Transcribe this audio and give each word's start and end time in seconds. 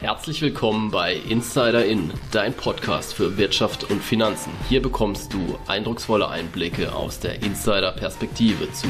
Herzlich 0.00 0.40
willkommen 0.42 0.92
bei 0.92 1.14
Insider 1.14 1.84
In, 1.84 2.12
dein 2.30 2.54
Podcast 2.54 3.14
für 3.14 3.36
Wirtschaft 3.36 3.90
und 3.90 4.00
Finanzen. 4.00 4.52
Hier 4.68 4.80
bekommst 4.80 5.32
du 5.32 5.58
eindrucksvolle 5.66 6.28
Einblicke 6.28 6.94
aus 6.94 7.18
der 7.18 7.42
Insider-Perspektive 7.42 8.70
zu 8.70 8.86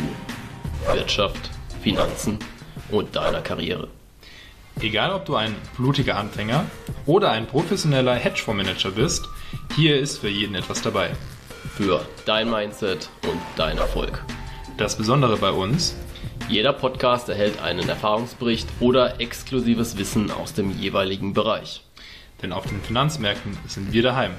Wirtschaft, 0.93 1.49
Finanzen 1.83 2.39
und 2.91 3.17
deiner 3.17 3.41
Karriere. 3.41 3.89
Egal 4.81 5.15
ob 5.15 5.25
du 5.25 5.37
ein 5.37 5.55
blutiger 5.79 6.19
Anfänger 6.19 6.67
oder 7.07 7.31
ein 7.31 7.47
professioneller 7.47 8.15
Hedgefondsmanager 8.15 8.91
bist, 8.91 9.27
hier 9.75 9.99
ist 9.99 10.19
für 10.19 10.29
jeden 10.29 10.57
etwas 10.57 10.83
dabei. 10.83 11.13
Für 11.75 12.05
dein 12.27 12.51
Mindset 12.51 13.09
und 13.23 13.41
dein 13.57 13.79
Erfolg. 13.79 14.23
Das 14.77 14.99
Besondere 14.99 15.39
bei 15.39 15.53
uns, 15.53 15.97
jeder 16.49 16.73
Podcast 16.73 17.29
erhält 17.29 17.61
einen 17.61 17.89
Erfahrungsbericht 17.89 18.69
oder 18.81 19.21
exklusives 19.21 19.99
Wissen 19.99 20.31
aus 20.31 20.55
dem 20.55 20.71
jeweiligen 20.79 21.35
Bereich. 21.35 21.83
Denn 22.41 22.53
auf 22.53 22.67
den 22.67 22.81
Finanzmärkten 22.81 23.59
sind 23.67 23.93
wir 23.93 24.03
daheim. 24.03 24.33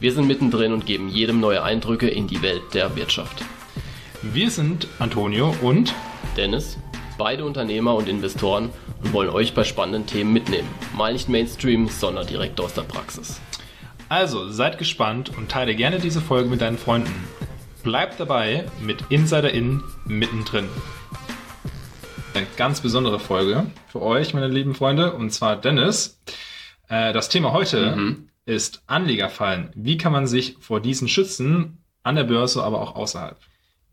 Wir 0.00 0.12
sind 0.12 0.26
mittendrin 0.26 0.74
und 0.74 0.84
geben 0.84 1.08
jedem 1.08 1.40
neue 1.40 1.62
Eindrücke 1.62 2.08
in 2.08 2.26
die 2.26 2.42
Welt 2.42 2.62
der 2.74 2.94
Wirtschaft. 2.94 3.42
Wir 4.20 4.50
sind 4.50 4.86
Antonio 4.98 5.54
und 5.62 5.94
Dennis, 6.36 6.76
beide 7.16 7.44
Unternehmer 7.46 7.94
und 7.94 8.08
Investoren 8.08 8.70
und 9.02 9.12
wollen 9.14 9.30
euch 9.30 9.54
bei 9.54 9.64
spannenden 9.64 10.06
Themen 10.06 10.32
mitnehmen. 10.32 10.68
Mal 10.94 11.14
nicht 11.14 11.30
Mainstream, 11.30 11.88
sondern 11.88 12.26
direkt 12.26 12.60
aus 12.60 12.74
der 12.74 12.82
Praxis. 12.82 13.40
Also 14.10 14.50
seid 14.50 14.76
gespannt 14.76 15.32
und 15.38 15.50
teile 15.50 15.74
gerne 15.74 15.98
diese 15.98 16.20
Folge 16.20 16.50
mit 16.50 16.60
deinen 16.60 16.78
Freunden. 16.78 17.14
Bleibt 17.82 18.20
dabei 18.20 18.66
mit 18.80 18.98
Insider 19.08 19.52
In 19.52 19.82
mittendrin. 20.04 20.68
Eine 22.34 22.48
ganz 22.56 22.80
besondere 22.80 23.20
Folge 23.20 23.66
für 23.86 24.02
euch, 24.02 24.34
meine 24.34 24.48
lieben 24.48 24.74
Freunde, 24.74 25.12
und 25.12 25.30
zwar 25.30 25.54
Dennis. 25.54 26.20
Äh, 26.88 27.12
das 27.12 27.28
Thema 27.28 27.52
heute 27.52 27.94
mhm. 27.94 28.28
ist 28.44 28.82
Anlegerfallen. 28.88 29.70
Wie 29.76 29.96
kann 29.98 30.10
man 30.10 30.26
sich 30.26 30.56
vor 30.58 30.80
diesen 30.80 31.06
schützen, 31.06 31.84
an 32.02 32.16
der 32.16 32.24
Börse, 32.24 32.64
aber 32.64 32.80
auch 32.82 32.96
außerhalb? 32.96 33.38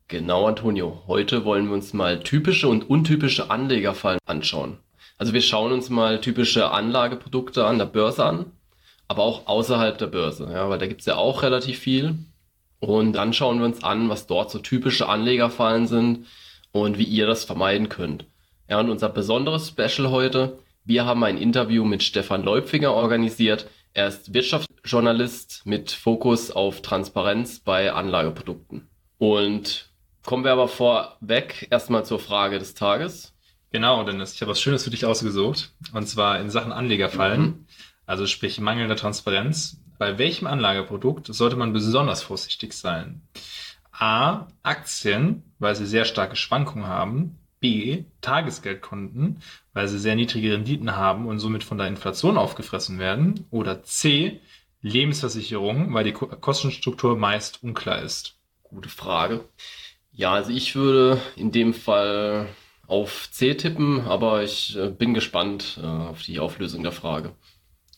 Genau, 0.07 0.47
Antonio. 0.47 1.03
Heute 1.05 1.45
wollen 1.45 1.67
wir 1.67 1.75
uns 1.75 1.93
mal 1.93 2.21
typische 2.23 2.67
und 2.67 2.89
untypische 2.89 3.51
Anlegerfallen 3.51 4.19
anschauen. 4.25 4.79
Also 5.19 5.33
wir 5.33 5.41
schauen 5.43 5.71
uns 5.71 5.91
mal 5.91 6.19
typische 6.19 6.71
Anlageprodukte 6.71 7.67
an 7.67 7.77
der 7.77 7.85
Börse 7.85 8.25
an, 8.25 8.47
aber 9.07 9.21
auch 9.21 9.45
außerhalb 9.45 9.99
der 9.99 10.07
Börse, 10.07 10.49
ja, 10.51 10.67
weil 10.67 10.79
da 10.79 10.87
gibt's 10.87 11.05
ja 11.05 11.15
auch 11.15 11.43
relativ 11.43 11.77
viel. 11.77 12.15
Und 12.79 13.13
dann 13.13 13.33
schauen 13.33 13.59
wir 13.59 13.67
uns 13.67 13.83
an, 13.83 14.09
was 14.09 14.25
dort 14.25 14.49
so 14.49 14.57
typische 14.57 15.07
Anlegerfallen 15.07 15.85
sind 15.85 16.25
und 16.71 16.97
wie 16.97 17.03
ihr 17.03 17.27
das 17.27 17.43
vermeiden 17.43 17.87
könnt. 17.87 18.25
Ja, 18.71 18.79
und 18.79 18.89
unser 18.89 19.09
besonderes 19.09 19.67
Special 19.67 20.11
heute, 20.11 20.57
wir 20.85 21.03
haben 21.03 21.25
ein 21.25 21.37
Interview 21.37 21.83
mit 21.83 22.03
Stefan 22.03 22.41
Leupfinger 22.41 22.93
organisiert. 22.93 23.69
Er 23.93 24.07
ist 24.07 24.33
Wirtschaftsjournalist 24.33 25.63
mit 25.65 25.91
Fokus 25.91 26.51
auf 26.51 26.81
Transparenz 26.81 27.59
bei 27.59 27.91
Anlageprodukten. 27.91 28.87
Und 29.17 29.89
kommen 30.23 30.45
wir 30.45 30.53
aber 30.53 30.69
vorweg 30.69 31.67
erstmal 31.69 32.05
zur 32.05 32.19
Frage 32.19 32.59
des 32.59 32.73
Tages. 32.73 33.33
Genau, 33.73 34.05
Dennis, 34.05 34.35
ich 34.35 34.41
habe 34.41 34.51
was 34.51 34.61
Schönes 34.61 34.85
für 34.85 34.89
dich 34.89 35.05
ausgesucht. 35.05 35.73
Und 35.91 36.07
zwar 36.07 36.39
in 36.39 36.49
Sachen 36.49 36.71
Anlegerfallen, 36.71 37.41
mhm. 37.41 37.65
also 38.05 38.25
sprich 38.25 38.61
mangelnder 38.61 38.95
Transparenz 38.95 39.81
bei 39.97 40.17
welchem 40.17 40.47
Anlageprodukt 40.47 41.27
sollte 41.27 41.57
man 41.57 41.73
besonders 41.73 42.23
vorsichtig 42.23 42.71
sein? 42.71 43.21
A. 43.91 44.47
Aktien, 44.63 45.43
weil 45.59 45.75
sie 45.75 45.85
sehr 45.85 46.05
starke 46.05 46.37
Schwankungen 46.37 46.87
haben. 46.87 47.37
B. 47.61 48.03
Tagesgeldkonten, 48.19 49.41
weil 49.73 49.87
sie 49.87 49.99
sehr 49.99 50.15
niedrige 50.15 50.51
Renditen 50.53 50.97
haben 50.97 51.27
und 51.27 51.39
somit 51.39 51.63
von 51.63 51.77
der 51.77 51.87
Inflation 51.87 52.37
aufgefressen 52.37 52.99
werden. 52.99 53.45
Oder 53.51 53.83
C. 53.83 54.41
Lebensversicherungen, 54.81 55.93
weil 55.93 56.03
die 56.03 56.11
Kostenstruktur 56.11 57.15
meist 57.15 57.63
unklar 57.63 58.01
ist. 58.01 58.35
Gute 58.63 58.89
Frage. 58.89 59.45
Ja, 60.11 60.33
also 60.33 60.51
ich 60.51 60.75
würde 60.75 61.21
in 61.35 61.51
dem 61.51 61.73
Fall 61.73 62.49
auf 62.87 63.29
C 63.31 63.53
tippen, 63.55 64.01
aber 64.01 64.43
ich 64.43 64.75
äh, 64.75 64.89
bin 64.89 65.13
gespannt 65.13 65.79
äh, 65.81 65.85
auf 65.85 66.23
die 66.23 66.39
Auflösung 66.39 66.83
der 66.83 66.91
Frage. 66.91 67.33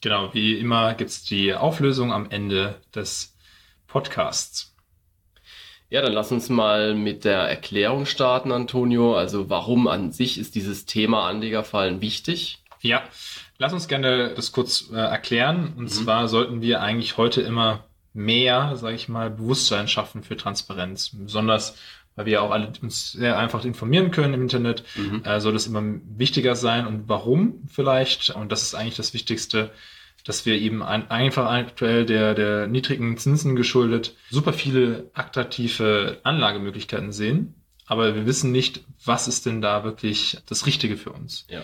Genau, 0.02 0.34
wie 0.34 0.60
immer 0.60 0.94
gibt 0.94 1.10
es 1.10 1.24
die 1.24 1.54
Auflösung 1.54 2.12
am 2.12 2.30
Ende 2.30 2.82
des 2.94 3.36
Podcasts. 3.88 4.73
Ja, 5.94 6.02
dann 6.02 6.14
lass 6.14 6.32
uns 6.32 6.50
mal 6.50 6.96
mit 6.96 7.24
der 7.24 7.42
Erklärung 7.42 8.08
starten, 8.08 8.52
Antonio. 8.52 9.16
Also 9.16 9.52
warum 9.52 9.88
an 9.88 10.12
sich 10.12 10.40
ist 10.40 10.56
dieses 10.56 10.88
Thema 10.88 11.28
Anlegerfallen 11.28 12.02
wichtig? 12.02 12.64
Ja, 12.82 13.04
lass 13.60 13.74
uns 13.74 13.88
gerne 13.88 14.34
das 14.36 14.52
kurz 14.52 14.90
äh, 14.92 14.96
erklären. 14.96 15.74
Und 15.78 15.84
mhm. 15.84 15.90
zwar 15.90 16.28
sollten 16.30 16.64
wir 16.64 16.82
eigentlich 16.82 17.18
heute 17.18 17.42
immer 17.42 17.84
mehr, 18.12 18.76
sage 18.76 18.96
ich 18.96 19.08
mal, 19.08 19.30
Bewusstsein 19.30 19.88
schaffen 19.88 20.24
für 20.24 20.36
Transparenz. 20.36 21.12
Besonders 21.14 21.78
weil 22.16 22.26
wir 22.26 22.42
auch 22.42 22.50
alle 22.50 22.72
uns 22.82 23.12
sehr 23.12 23.38
einfach 23.38 23.64
informieren 23.64 24.10
können 24.10 24.34
im 24.34 24.42
Internet, 24.42 24.84
mhm. 24.96 25.24
äh, 25.24 25.40
soll 25.40 25.54
das 25.54 25.68
immer 25.68 25.84
wichtiger 26.18 26.56
sein 26.56 26.88
und 26.88 27.08
warum 27.08 27.62
vielleicht. 27.68 28.32
Und 28.32 28.52
das 28.52 28.64
ist 28.64 28.74
eigentlich 28.74 28.98
das 28.98 29.14
Wichtigste, 29.14 29.70
dass 30.26 30.46
wir 30.46 30.56
eben 30.56 30.82
ein, 30.84 31.10
einfach 31.12 31.52
aktuell 31.52 32.06
der, 32.06 32.34
der 32.34 32.68
niedrigen 32.68 33.18
Zinsen 33.18 33.56
geschuldet 33.56 34.16
super 34.30 34.54
viele 34.54 35.10
attraktive 35.14 36.20
Anlagemöglichkeiten 36.24 37.12
sehen. 37.12 37.56
Aber 37.86 38.16
wir 38.16 38.26
wissen 38.26 38.52
nicht, 38.52 38.86
was 39.04 39.28
ist 39.28 39.46
denn 39.46 39.62
da 39.62 39.84
wirklich 39.84 40.38
das 40.48 40.66
Richtige 40.66 40.96
für 40.96 41.12
uns. 41.12 41.46
Ja. 41.50 41.60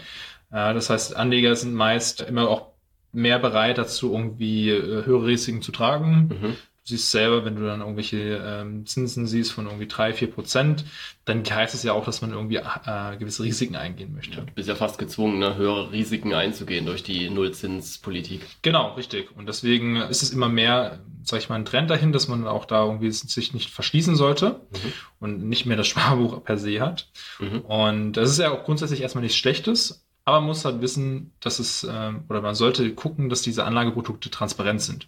Äh, 0.52 0.74
das 0.74 0.90
heißt, 0.90 1.16
Anleger 1.16 1.56
sind 1.56 1.74
meist 1.74 2.22
immer 2.22 2.50
auch 2.50 2.68
mehr 3.12 3.40
bereit 3.40 3.78
dazu, 3.78 4.12
irgendwie 4.14 4.70
äh, 4.70 5.06
höhere 5.06 5.28
Risiken 5.28 5.62
zu 5.62 5.72
tragen. 5.72 6.28
Mhm 6.28 6.56
siehst 6.90 7.12
selber, 7.12 7.46
wenn 7.46 7.56
du 7.56 7.66
dann 7.66 7.82
irgendwelche 7.82 8.42
ähm, 8.44 8.86
Zinsen 8.86 9.28
siehst 9.28 9.52
von 9.52 9.66
irgendwie 9.66 9.88
drei, 9.88 10.14
vier 10.14 10.30
Prozent, 10.30 10.86
dann 11.26 11.44
heißt 11.44 11.74
es 11.74 11.84
ja 11.84 11.94
auch, 11.94 12.06
dass 12.06 12.22
man 12.22 12.32
irgendwie 12.32 12.58
äh, 12.58 13.18
gewisse 13.18 13.44
Risiken 13.44 13.76
eingehen 13.76 14.14
möchte. 14.14 14.38
Ja, 14.38 14.44
du 14.44 14.52
bist 14.54 14.68
ja 14.68 14.76
fast 14.76 14.98
gezwungen, 14.98 15.40
ne, 15.40 15.56
höhere 15.56 15.92
Risiken 15.92 16.34
einzugehen 16.34 16.86
durch 16.86 17.04
die 17.04 17.30
Nullzinspolitik. 17.30 18.42
Genau, 18.62 18.94
richtig. 18.94 19.30
Und 19.38 19.48
deswegen 19.48 19.98
ist 19.98 20.24
es 20.24 20.32
immer 20.32 20.50
mehr, 20.50 21.00
sag 21.24 21.40
ich 21.40 21.50
mal, 21.50 21.56
ein 21.56 21.66
Trend 21.66 21.90
dahin, 21.90 22.12
dass 22.12 22.28
man 22.28 22.48
auch 22.48 22.66
da 22.66 22.84
irgendwie 22.86 23.12
sich 23.12 23.54
nicht 23.54 23.70
verschließen 23.70 24.16
sollte 24.16 24.62
mhm. 24.72 24.94
und 25.20 25.48
nicht 25.48 25.66
mehr 25.66 25.78
das 25.78 25.88
Sparbuch 25.88 26.44
per 26.44 26.58
se 26.58 26.82
hat. 26.82 27.10
Mhm. 27.40 27.62
Und 27.62 28.14
das 28.14 28.32
ist 28.32 28.40
ja 28.40 28.52
auch 28.52 28.64
grundsätzlich 28.64 29.02
erstmal 29.02 29.24
nichts 29.24 29.38
Schlechtes, 29.38 30.06
aber 30.26 30.40
man 30.40 30.48
muss 30.48 30.66
halt 30.66 30.82
wissen, 30.82 31.32
dass 31.40 31.60
es, 31.60 31.88
ähm, 31.90 32.24
oder 32.30 32.42
man 32.42 32.56
sollte 32.56 32.94
gucken, 32.94 33.30
dass 33.30 33.42
diese 33.42 33.64
Anlageprodukte 33.64 34.30
transparent 34.30 34.82
sind 34.82 35.08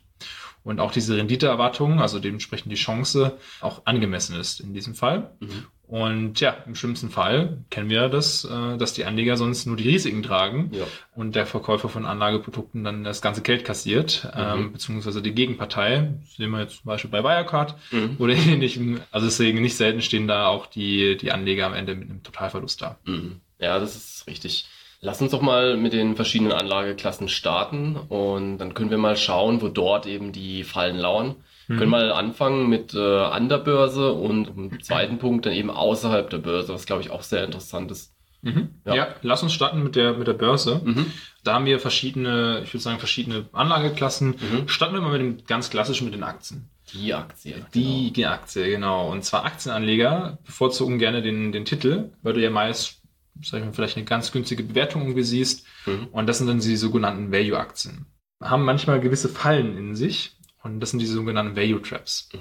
und 0.63 0.79
auch 0.79 0.91
diese 0.91 1.17
Renditeerwartung, 1.17 1.99
also 1.99 2.19
dementsprechend 2.19 2.71
die 2.71 2.75
Chance, 2.75 3.37
auch 3.61 3.81
angemessen 3.85 4.39
ist 4.39 4.59
in 4.59 4.73
diesem 4.73 4.95
Fall. 4.95 5.31
Mhm. 5.39 5.65
Und 5.91 6.39
ja, 6.39 6.55
im 6.65 6.73
schlimmsten 6.73 7.09
Fall 7.09 7.57
kennen 7.69 7.89
wir 7.89 8.07
das, 8.07 8.45
äh, 8.45 8.77
dass 8.77 8.93
die 8.93 9.03
Anleger 9.03 9.35
sonst 9.35 9.65
nur 9.65 9.75
die 9.75 9.89
Risiken 9.89 10.23
tragen 10.23 10.71
ja. 10.71 10.85
und 11.15 11.35
der 11.35 11.45
Verkäufer 11.45 11.89
von 11.89 12.05
Anlageprodukten 12.05 12.85
dann 12.85 13.03
das 13.03 13.21
ganze 13.21 13.41
Geld 13.41 13.65
kassiert, 13.65 14.25
mhm. 14.33 14.41
ähm, 14.41 14.71
beziehungsweise 14.71 15.21
die 15.21 15.33
Gegenpartei, 15.33 16.13
sehen 16.37 16.51
wir 16.51 16.61
jetzt 16.61 16.77
zum 16.77 16.85
Beispiel 16.85 17.09
bei 17.09 17.25
Wirecard 17.25 17.75
mhm. 17.91 18.15
oder 18.19 18.33
ähnlichem. 18.35 19.01
Also 19.11 19.27
deswegen 19.27 19.61
nicht 19.61 19.75
selten 19.75 20.01
stehen 20.01 20.29
da 20.29 20.47
auch 20.47 20.65
die, 20.65 21.17
die 21.17 21.33
Anleger 21.33 21.65
am 21.65 21.73
Ende 21.73 21.95
mit 21.95 22.09
einem 22.09 22.23
Totalverlust 22.23 22.81
da. 22.81 22.97
Mhm. 23.03 23.41
Ja, 23.59 23.77
das 23.77 23.97
ist 23.97 24.27
richtig. 24.27 24.69
Lass 25.03 25.19
uns 25.19 25.31
doch 25.31 25.41
mal 25.41 25.77
mit 25.77 25.93
den 25.93 26.15
verschiedenen 26.15 26.51
Anlageklassen 26.51 27.27
starten 27.27 27.95
und 27.95 28.59
dann 28.59 28.75
können 28.75 28.91
wir 28.91 28.99
mal 28.99 29.17
schauen, 29.17 29.61
wo 29.61 29.67
dort 29.67 30.05
eben 30.05 30.31
die 30.31 30.63
Fallen 30.63 30.97
lauern. 30.97 31.35
Mhm. 31.67 31.77
Können 31.77 31.89
mal 31.89 32.11
anfangen 32.11 32.69
mit 32.69 32.93
äh, 32.93 32.99
an 32.99 33.49
der 33.49 33.57
Börse 33.57 34.13
und 34.13 34.49
im 34.55 34.83
zweiten 34.83 35.17
Punkt 35.17 35.47
dann 35.47 35.53
eben 35.53 35.71
außerhalb 35.71 36.29
der 36.29 36.37
Börse, 36.37 36.73
was 36.73 36.85
glaube 36.85 37.01
ich 37.01 37.09
auch 37.09 37.23
sehr 37.23 37.43
interessant 37.43 37.89
ist. 37.89 38.13
Mhm. 38.43 38.69
Ja. 38.85 38.95
ja. 38.95 39.07
lass 39.23 39.41
uns 39.41 39.53
starten 39.53 39.81
mit 39.81 39.95
der, 39.95 40.13
mit 40.13 40.27
der 40.27 40.33
Börse. 40.33 40.81
Mhm. 40.83 41.07
Da 41.43 41.53
haben 41.53 41.65
wir 41.65 41.79
verschiedene, 41.79 42.61
ich 42.63 42.71
würde 42.71 42.83
sagen, 42.83 42.99
verschiedene 42.99 43.45
Anlageklassen. 43.53 44.29
Mhm. 44.29 44.67
Starten 44.67 44.93
wir 44.93 45.01
mal 45.01 45.11
mit 45.11 45.21
dem 45.21 45.45
ganz 45.45 45.71
klassischen 45.71 46.05
mit 46.05 46.13
den 46.13 46.23
Aktien. 46.23 46.69
Die 46.93 47.13
Aktie. 47.13 47.55
Die, 47.73 47.81
genau. 47.83 48.13
die 48.13 48.25
Aktie, 48.25 48.69
genau. 48.69 49.11
Und 49.11 49.23
zwar 49.23 49.45
Aktienanleger 49.45 50.37
bevorzugen 50.45 50.99
gerne 50.99 51.21
den, 51.21 51.51
den 51.51 51.65
Titel, 51.65 52.11
weil 52.21 52.33
du 52.33 52.41
ja 52.41 52.49
meist 52.49 53.00
sag 53.41 53.59
ich 53.59 53.65
mal, 53.65 53.73
vielleicht 53.73 53.97
eine 53.97 54.05
ganz 54.05 54.31
günstige 54.31 54.63
Bewertung 54.63 55.03
irgendwie 55.03 55.23
siehst. 55.23 55.65
Mhm. 55.85 56.07
Und 56.11 56.27
das 56.27 56.37
sind 56.37 56.47
dann 56.47 56.59
die 56.59 56.77
sogenannten 56.77 57.31
Value-Aktien. 57.31 58.05
Haben 58.41 58.65
manchmal 58.65 58.99
gewisse 58.99 59.29
Fallen 59.29 59.77
in 59.77 59.95
sich 59.95 60.37
und 60.63 60.79
das 60.79 60.91
sind 60.91 60.99
die 60.99 61.05
sogenannten 61.05 61.55
Value-Traps. 61.55 62.29
Mhm. 62.33 62.39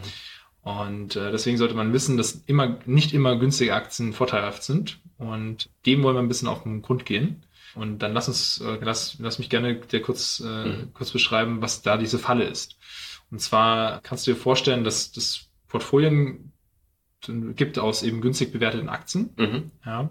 Und 0.63 1.17
äh, 1.17 1.31
deswegen 1.31 1.57
sollte 1.57 1.75
man 1.75 1.93
wissen, 1.93 2.17
dass 2.17 2.33
immer 2.47 2.79
nicht 2.85 3.15
immer 3.15 3.39
günstige 3.39 3.75
Aktien 3.75 4.13
vorteilhaft 4.13 4.63
sind. 4.63 5.01
Und 5.19 5.71
dem 5.87 6.03
wollen 6.03 6.17
wir 6.17 6.21
ein 6.21 6.29
bisschen 6.29 6.49
auf 6.49 6.63
den 6.65 6.83
Grund 6.83 7.07
gehen. 7.07 7.45
Und 7.75 8.01
dann 8.01 8.13
lass 8.13 8.29
uns, 8.29 8.61
äh, 8.61 8.79
lass, 8.81 9.17
lass 9.21 9.39
mich 9.39 9.49
gerne 9.49 9.77
dir 9.77 10.03
kurz, 10.03 10.41
äh, 10.41 10.67
mhm. 10.67 10.93
kurz 10.93 11.11
beschreiben, 11.11 11.63
was 11.63 11.83
da 11.83 11.97
diese 11.97 12.19
Falle 12.19 12.45
ist. 12.45 12.77
Und 13.31 13.41
zwar 13.41 14.01
kannst 14.03 14.27
du 14.27 14.33
dir 14.33 14.37
vorstellen, 14.37 14.85
dass 14.85 15.13
das 15.13 15.49
Portfolien 15.69 16.53
gibt 17.55 17.79
aus 17.79 18.03
eben 18.03 18.21
günstig 18.21 18.53
bewerteten 18.53 18.89
Aktien. 18.89 19.31
Mhm. 19.37 19.71
Ja. 19.85 20.11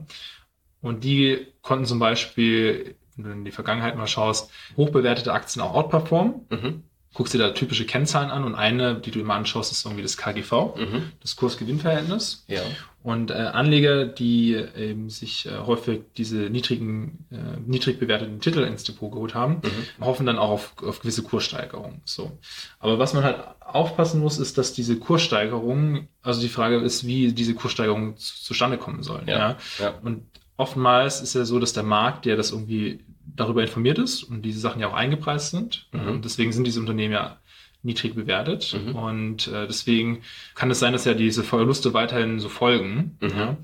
Und 0.82 1.04
die 1.04 1.48
konnten 1.62 1.86
zum 1.86 2.00
Beispiel 2.00 2.96
wenn 3.16 3.32
du 3.32 3.38
in 3.40 3.46
die 3.46 3.52
Vergangenheit 3.52 3.98
mal 3.98 4.08
schaust, 4.08 4.50
hochbewertete 4.78 5.34
Aktien 5.34 5.62
auch 5.62 5.74
outperformen. 5.74 6.46
Mhm 6.50 6.84
guckst 7.14 7.34
dir 7.34 7.40
da 7.40 7.50
typische 7.50 7.86
Kennzahlen 7.86 8.30
an 8.30 8.44
und 8.44 8.56
eine, 8.56 8.96
die 8.96 9.12
du 9.12 9.20
immer 9.20 9.34
anschaust, 9.34 9.72
ist 9.72 9.84
irgendwie 9.84 10.04
das 10.04 10.16
KGV, 10.16 10.76
mhm. 10.78 11.12
das 11.22 11.36
Kurs-Gewinn-Verhältnis. 11.36 12.46
Ja. 12.48 12.62
Und 13.02 13.32
äh, 13.32 13.34
Anleger, 13.34 14.06
die 14.06 14.54
eben 14.54 15.10
sich 15.10 15.48
äh, 15.48 15.58
häufig 15.66 16.02
diese 16.18 16.38
niedrigen, 16.50 17.26
äh, 17.32 17.60
niedrig 17.66 18.00
bewerteten 18.00 18.42
Titel 18.42 18.60
ins 18.60 18.84
Depot 18.84 19.12
geholt 19.12 19.34
haben, 19.34 19.62
mhm. 19.64 20.06
hoffen 20.06 20.28
dann 20.28 20.38
auch 20.38 20.50
auf, 20.50 20.74
auf 20.84 21.00
gewisse 21.00 21.24
Kurssteigerungen. 21.24 22.02
So. 22.06 22.38
Aber 22.78 23.00
was 23.00 23.14
man 23.14 23.24
halt 23.24 23.44
aufpassen 23.60 24.20
muss, 24.20 24.38
ist, 24.38 24.60
dass 24.60 24.74
diese 24.74 24.98
Kurssteigerungen, 24.98 26.10
also 26.22 26.42
die 26.42 26.50
Frage 26.50 26.78
ist, 26.78 27.08
wie 27.08 27.34
diese 27.34 27.56
Kurssteigerungen 27.56 28.18
zu, 28.18 28.36
zustande 28.44 28.78
kommen 28.78 29.02
sollen. 29.02 29.28
Ja. 29.28 29.40
ja. 29.40 29.58
ja. 29.80 29.94
Und 30.04 30.26
oftmals 30.60 31.22
ist 31.22 31.36
ja 31.36 31.46
so, 31.46 31.58
dass 31.58 31.74
der 31.74 31.84
Markt, 31.84 32.26
der 32.26 32.36
das 32.36 32.52
irgendwie 32.52 33.00
darüber 33.36 33.62
informiert 33.62 33.98
ist 33.98 34.24
und 34.24 34.42
diese 34.42 34.60
Sachen 34.60 34.82
ja 34.82 34.90
auch 34.90 34.94
eingepreist 34.94 35.52
sind. 35.52 35.88
Mhm. 35.94 36.08
Und 36.08 36.26
deswegen 36.26 36.52
sind 36.52 36.68
diese 36.68 36.82
Unternehmen 36.82 37.14
ja 37.14 37.38
niedrig 37.82 38.14
bewertet. 38.14 38.78
Mhm. 38.78 38.96
Und 38.96 39.48
äh, 39.48 39.68
deswegen 39.68 40.22
kann 40.56 40.70
es 40.70 40.80
sein, 40.80 40.92
dass 40.92 41.06
ja 41.06 41.14
diese 41.14 41.44
Verluste 41.44 41.94
weiterhin 41.94 42.40
so 42.40 42.50
folgen. 42.50 43.18
Mhm. 43.22 43.30
Ja? 43.30 43.58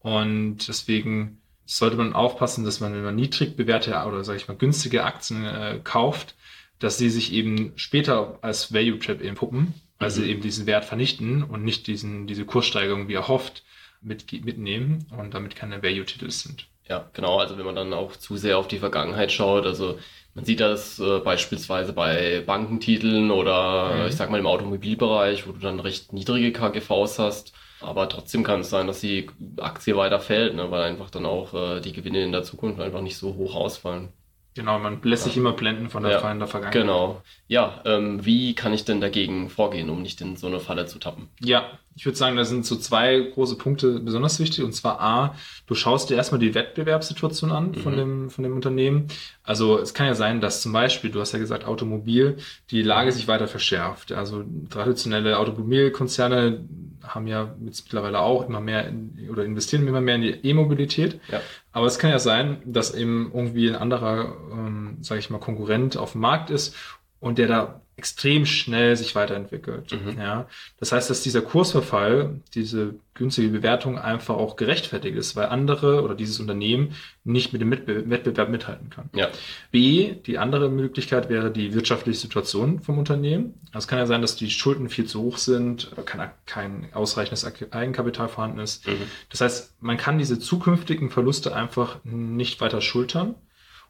Und 0.00 0.68
deswegen 0.68 1.38
sollte 1.64 1.96
man 1.96 2.12
aufpassen, 2.12 2.64
dass 2.64 2.78
man, 2.78 2.94
wenn 2.94 3.02
man 3.02 3.16
niedrig 3.16 3.56
bewertete 3.56 4.06
oder 4.06 4.22
sage 4.22 4.38
ich 4.38 4.46
mal 4.46 4.56
günstige 4.56 5.02
Aktien 5.02 5.44
äh, 5.44 5.80
kauft, 5.82 6.36
dass 6.78 6.96
sie 6.96 7.10
sich 7.10 7.32
eben 7.32 7.72
später 7.74 8.38
als 8.42 8.72
Value 8.72 9.00
Trap 9.00 9.20
eben 9.20 9.34
puppen, 9.34 9.74
weil 9.98 10.10
sie 10.10 10.22
mhm. 10.22 10.28
eben 10.28 10.42
diesen 10.42 10.66
Wert 10.66 10.84
vernichten 10.84 11.42
und 11.42 11.64
nicht 11.64 11.88
diesen, 11.88 12.28
diese 12.28 12.44
Kurssteigerung 12.44 13.08
wie 13.08 13.14
erhofft 13.14 13.64
mit, 14.06 14.32
mitnehmen 14.44 15.06
und 15.16 15.34
damit 15.34 15.56
keine 15.56 15.82
Value-Titel 15.82 16.30
sind. 16.30 16.66
Ja, 16.88 17.10
genau. 17.12 17.38
Also 17.38 17.58
wenn 17.58 17.66
man 17.66 17.74
dann 17.74 17.92
auch 17.92 18.14
zu 18.14 18.36
sehr 18.36 18.58
auf 18.58 18.68
die 18.68 18.78
Vergangenheit 18.78 19.32
schaut, 19.32 19.66
also 19.66 19.98
man 20.34 20.44
sieht 20.44 20.60
das 20.60 21.00
äh, 21.00 21.18
beispielsweise 21.18 21.92
bei 21.92 22.42
Bankentiteln 22.46 23.30
oder 23.30 23.94
mhm. 23.94 24.06
ich 24.06 24.16
sag 24.16 24.30
mal 24.30 24.38
im 24.38 24.46
Automobilbereich, 24.46 25.48
wo 25.48 25.52
du 25.52 25.58
dann 25.58 25.80
recht 25.80 26.12
niedrige 26.12 26.52
KGVs 26.52 27.18
hast. 27.18 27.52
Aber 27.80 28.08
trotzdem 28.08 28.42
kann 28.42 28.60
es 28.60 28.70
sein, 28.70 28.86
dass 28.86 29.00
die 29.00 29.28
Aktie 29.58 29.96
weiter 29.96 30.20
fällt, 30.20 30.54
ne, 30.54 30.70
weil 30.70 30.82
einfach 30.82 31.10
dann 31.10 31.26
auch 31.26 31.52
äh, 31.52 31.80
die 31.80 31.92
Gewinne 31.92 32.22
in 32.22 32.32
der 32.32 32.42
Zukunft 32.42 32.80
einfach 32.80 33.02
nicht 33.02 33.18
so 33.18 33.34
hoch 33.34 33.54
ausfallen. 33.54 34.08
Genau, 34.54 34.78
man 34.78 35.02
lässt 35.02 35.24
sich 35.24 35.36
immer 35.36 35.52
blenden 35.52 35.90
von 35.90 36.02
der, 36.02 36.12
ja, 36.12 36.34
der 36.34 36.46
Vergangenheit. 36.46 36.72
Genau. 36.72 37.20
Ja, 37.46 37.82
ähm, 37.84 38.24
wie 38.24 38.54
kann 38.54 38.72
ich 38.72 38.86
denn 38.86 39.02
dagegen 39.02 39.50
vorgehen, 39.50 39.90
um 39.90 40.00
nicht 40.00 40.22
in 40.22 40.36
so 40.36 40.46
eine 40.46 40.60
Falle 40.60 40.86
zu 40.86 40.98
tappen? 40.98 41.28
Ja, 41.40 41.78
ich 41.96 42.04
würde 42.04 42.18
sagen, 42.18 42.36
da 42.36 42.44
sind 42.44 42.66
so 42.66 42.76
zwei 42.76 43.18
große 43.20 43.56
Punkte 43.56 44.00
besonders 44.00 44.38
wichtig. 44.38 44.62
Und 44.62 44.74
zwar 44.74 45.00
A, 45.00 45.34
du 45.66 45.74
schaust 45.74 46.10
dir 46.10 46.16
erstmal 46.16 46.38
die 46.38 46.54
Wettbewerbssituation 46.54 47.50
an 47.50 47.74
von, 47.74 47.94
mhm. 47.94 47.96
dem, 47.96 48.30
von 48.30 48.44
dem 48.44 48.52
Unternehmen. 48.52 49.06
Also 49.42 49.78
es 49.78 49.94
kann 49.94 50.06
ja 50.06 50.14
sein, 50.14 50.42
dass 50.42 50.60
zum 50.60 50.72
Beispiel, 50.72 51.10
du 51.10 51.20
hast 51.20 51.32
ja 51.32 51.38
gesagt, 51.38 51.64
Automobil, 51.64 52.36
die 52.70 52.82
Lage 52.82 53.12
sich 53.12 53.28
weiter 53.28 53.48
verschärft. 53.48 54.12
Also 54.12 54.44
traditionelle 54.68 55.38
Automobilkonzerne 55.38 56.66
haben 57.02 57.26
ja 57.26 57.54
mittlerweile 57.58 58.18
auch 58.18 58.46
immer 58.46 58.60
mehr 58.60 58.86
in, 58.88 59.30
oder 59.30 59.46
investieren 59.46 59.88
immer 59.88 60.02
mehr 60.02 60.16
in 60.16 60.22
die 60.22 60.48
E-Mobilität. 60.48 61.18
Ja. 61.32 61.40
Aber 61.72 61.86
es 61.86 61.98
kann 61.98 62.10
ja 62.10 62.18
sein, 62.18 62.58
dass 62.66 62.94
eben 62.94 63.30
irgendwie 63.32 63.70
ein 63.70 63.76
anderer, 63.76 64.36
ähm, 64.52 64.98
sage 65.00 65.20
ich 65.20 65.30
mal, 65.30 65.38
Konkurrent 65.38 65.96
auf 65.96 66.12
dem 66.12 66.20
Markt 66.20 66.50
ist 66.50 66.74
und 67.20 67.38
der 67.38 67.48
da 67.48 67.80
extrem 67.98 68.44
schnell 68.44 68.94
sich 68.94 69.14
weiterentwickelt. 69.14 69.90
Mhm. 69.92 70.18
Ja, 70.18 70.46
das 70.78 70.92
heißt, 70.92 71.08
dass 71.08 71.22
dieser 71.22 71.40
Kursverfall, 71.40 72.40
diese 72.54 72.96
günstige 73.14 73.48
Bewertung 73.48 73.98
einfach 73.98 74.36
auch 74.36 74.56
gerechtfertigt 74.56 75.16
ist, 75.16 75.34
weil 75.34 75.46
andere 75.46 76.02
oder 76.02 76.14
dieses 76.14 76.38
Unternehmen 76.38 76.94
nicht 77.24 77.54
mit 77.54 77.62
dem 77.62 77.70
Wettbewerb 77.70 78.50
mithalten 78.50 78.90
kann. 78.90 79.08
Ja. 79.14 79.28
B, 79.70 80.12
die 80.26 80.36
andere 80.36 80.68
Möglichkeit 80.68 81.30
wäre 81.30 81.50
die 81.50 81.72
wirtschaftliche 81.72 82.18
Situation 82.18 82.80
vom 82.80 82.98
Unternehmen. 82.98 83.54
Also 83.68 83.86
es 83.86 83.88
kann 83.88 83.98
ja 83.98 84.06
sein, 84.06 84.20
dass 84.20 84.36
die 84.36 84.50
Schulden 84.50 84.90
viel 84.90 85.06
zu 85.06 85.22
hoch 85.22 85.38
sind, 85.38 85.90
kein, 86.04 86.30
kein 86.44 86.92
ausreichendes 86.92 87.46
Eigenkapital 87.72 88.28
vorhanden 88.28 88.58
ist. 88.58 88.86
Mhm. 88.86 88.98
Das 89.30 89.40
heißt, 89.40 89.74
man 89.80 89.96
kann 89.96 90.18
diese 90.18 90.38
zukünftigen 90.38 91.08
Verluste 91.08 91.56
einfach 91.56 92.00
nicht 92.04 92.60
weiter 92.60 92.82
schultern 92.82 93.36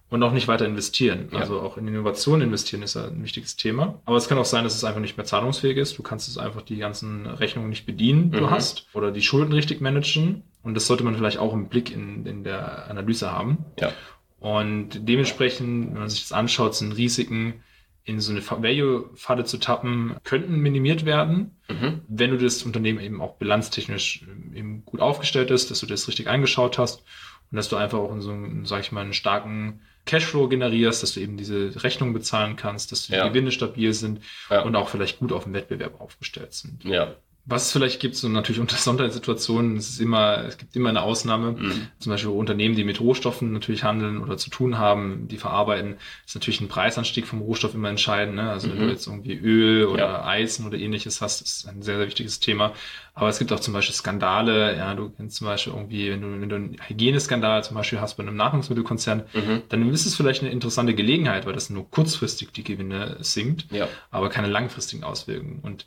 und 0.09 0.23
auch 0.23 0.33
nicht 0.33 0.47
weiter 0.47 0.67
investieren. 0.67 1.29
Ja. 1.33 1.41
Also 1.41 1.61
auch 1.61 1.77
in 1.77 1.89
Innovation 1.89 2.41
investieren 2.41 2.83
ist 2.83 2.97
ein 2.97 3.23
wichtiges 3.23 3.57
Thema. 3.57 4.01
Aber 4.05 4.17
es 4.17 4.29
kann 4.29 4.39
auch 4.39 4.45
sein, 4.45 4.65
dass 4.65 4.75
es 4.75 4.85
einfach 4.85 5.01
nicht 5.01 5.17
mehr 5.17 5.27
zahlungsfähig 5.27 5.77
ist. 5.77 5.99
Du 5.99 6.03
kannst 6.03 6.29
es 6.29 6.39
einfach 6.39 6.63
die 6.63 6.77
ganzen 6.77 7.27
Rechnungen 7.27 7.71
nicht 7.71 7.87
bedienen, 7.87 8.31
die 8.31 8.37
mhm. 8.37 8.43
du 8.43 8.51
hast, 8.51 8.87
oder 8.95 9.11
die 9.11 9.23
Schulden 9.23 9.53
richtig 9.53 9.81
managen. 9.81 10.45
Und 10.63 10.75
das 10.75 10.87
sollte 10.87 11.05
man 11.05 11.17
vielleicht 11.17 11.39
auch 11.39 11.53
im 11.53 11.69
Blick 11.69 11.93
in, 11.93 12.25
in 12.27 12.45
der 12.45 12.89
Analyse 12.89 13.33
haben. 13.33 13.59
Ja. 13.81 13.93
Und 14.39 15.09
dementsprechend, 15.09 15.93
wenn 15.93 16.01
man 16.01 16.11
sich 16.11 16.23
das 16.23 16.33
anschaut, 16.33 16.75
sind 16.75 16.93
Risiken, 16.93 17.63
in 18.05 18.21
so 18.21 18.31
eine 18.31 18.41
Value-Falle 18.41 19.45
zu 19.45 19.59
tappen, 19.59 20.15
könnten 20.23 20.61
minimiert 20.61 21.05
werden, 21.05 21.57
mhm. 21.69 22.03
wenn 22.07 22.31
du 22.31 22.39
das 22.39 22.63
Unternehmen 22.63 23.01
eben 23.01 23.21
auch 23.21 23.35
bilanztechnisch 23.35 24.25
eben 24.55 24.85
gut 24.85 25.01
aufgestellt 25.01 25.51
ist, 25.51 25.73
dass 25.73 25.81
du 25.81 25.87
das 25.87 26.07
richtig 26.07 26.29
eingeschaut 26.29 26.79
hast 26.79 27.03
und 27.51 27.57
dass 27.57 27.69
du 27.69 27.75
einfach 27.75 27.99
auch 27.99 28.13
in 28.13 28.21
so 28.21 28.31
einem, 28.31 28.65
sag 28.65 28.83
ich 28.83 28.93
mal, 28.93 29.01
einen 29.01 29.13
starken 29.13 29.81
Cashflow 30.07 30.49
generierst, 30.49 31.03
dass 31.03 31.13
du 31.15 31.21
eben 31.21 31.37
diese 31.37 31.83
Rechnung 31.83 32.13
bezahlen 32.15 32.57
kannst, 32.57 32.93
dass 32.93 33.07
die 33.07 33.13
ja. 33.13 33.29
Gewinne 33.29 33.53
stabil 33.53 33.93
sind 33.93 34.23
ja. 34.49 34.63
und 34.63 34.75
auch 34.77 34.89
vielleicht 34.89 35.19
gut 35.19 35.33
auf 35.33 35.45
dem 35.45 35.53
Wettbewerb 35.53 36.01
aufgestellt 36.01 36.55
sind. 36.55 36.85
Ja. 36.85 37.17
Was 37.49 37.67
es 37.67 37.73
vielleicht 37.73 38.01
gibt, 38.01 38.17
so 38.17 38.29
natürlich 38.29 38.61
unter 38.67 38.77
Sondersituationen, 38.77 39.77
es 39.77 39.89
ist 39.89 40.01
immer, 40.01 40.45
es 40.45 40.59
gibt 40.59 40.75
immer 40.75 40.89
eine 40.89 41.03
Ausnahme. 41.03 41.53
Mhm. 41.53 41.89
Zum 42.01 42.11
Beispiel 42.11 42.31
Unternehmen, 42.31 42.75
die 42.75 42.83
mit 42.83 43.01
Rohstoffen 43.01 43.53
natürlich 43.53 43.85
handeln 43.85 44.21
oder 44.21 44.37
zu 44.37 44.51
tun 44.51 44.79
haben, 44.79 45.29
die 45.29 45.39
verarbeiten, 45.39 45.97
ist 46.27 46.35
natürlich 46.35 46.61
ein 46.61 46.69
Preisanstieg 46.69 47.27
vom 47.27 47.41
Rohstoff 47.41 47.75
immer 47.75 47.89
entscheidend. 47.89 48.35
Ne? 48.35 48.51
Also 48.51 48.67
mhm. 48.67 48.73
wenn 48.73 48.79
du 48.79 48.85
mhm. 48.87 48.91
jetzt 48.91 49.07
irgendwie 49.07 49.35
Öl 49.35 49.87
oder 49.87 50.05
ja. 50.05 50.25
Eisen 50.25 50.67
oder 50.67 50.77
ähnliches 50.77 51.21
hast, 51.21 51.41
ist 51.41 51.69
ein 51.69 51.83
sehr, 51.83 51.99
sehr 51.99 52.07
wichtiges 52.07 52.41
Thema. 52.41 52.73
Aber 53.15 53.29
es 53.29 53.39
gibt 53.39 53.53
auch 53.53 53.61
zum 53.61 53.73
Beispiel 53.73 53.95
Skandale, 53.95 54.77
ja, 54.77 54.95
du 54.95 55.11
kennst 55.11 55.37
zum 55.37 55.47
Beispiel 55.47 55.73
irgendwie, 55.73 56.11
wenn 56.11 56.21
du, 56.21 56.41
wenn 56.41 56.49
du 56.49 56.57
einen 56.57 56.77
Hygieneskandal 56.87 57.63
zum 57.63 57.77
Beispiel 57.77 58.01
hast 58.01 58.17
bei 58.17 58.25
einem 58.25 58.37
Nahrungsmittelkonzern, 58.37 59.23
mhm. 59.33 59.63
dann 59.69 59.91
ist 59.93 60.05
es 60.05 60.17
vielleicht 60.17 60.43
eine 60.43 60.51
interessante 60.51 60.95
Gelegenheit, 60.95 61.47
weil 61.47 61.53
das 61.53 61.71
nur 61.71 61.89
kurzfristig 61.89 62.51
die 62.51 62.65
Gewinne 62.65 63.19
sinkt, 63.21 63.73
ja. 63.73 63.89
aber 64.11 64.31
keine 64.31 64.49
langfristigen 64.49 65.05
Auswirkungen. 65.05 65.61
Und 65.61 65.87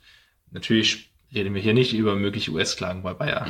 natürlich 0.50 1.09
reden 1.34 1.54
wir 1.54 1.62
hier 1.62 1.74
nicht 1.74 1.94
über 1.94 2.16
mögliche 2.16 2.50
US-Klagen 2.50 3.02
bei 3.02 3.14
Bayer. 3.14 3.46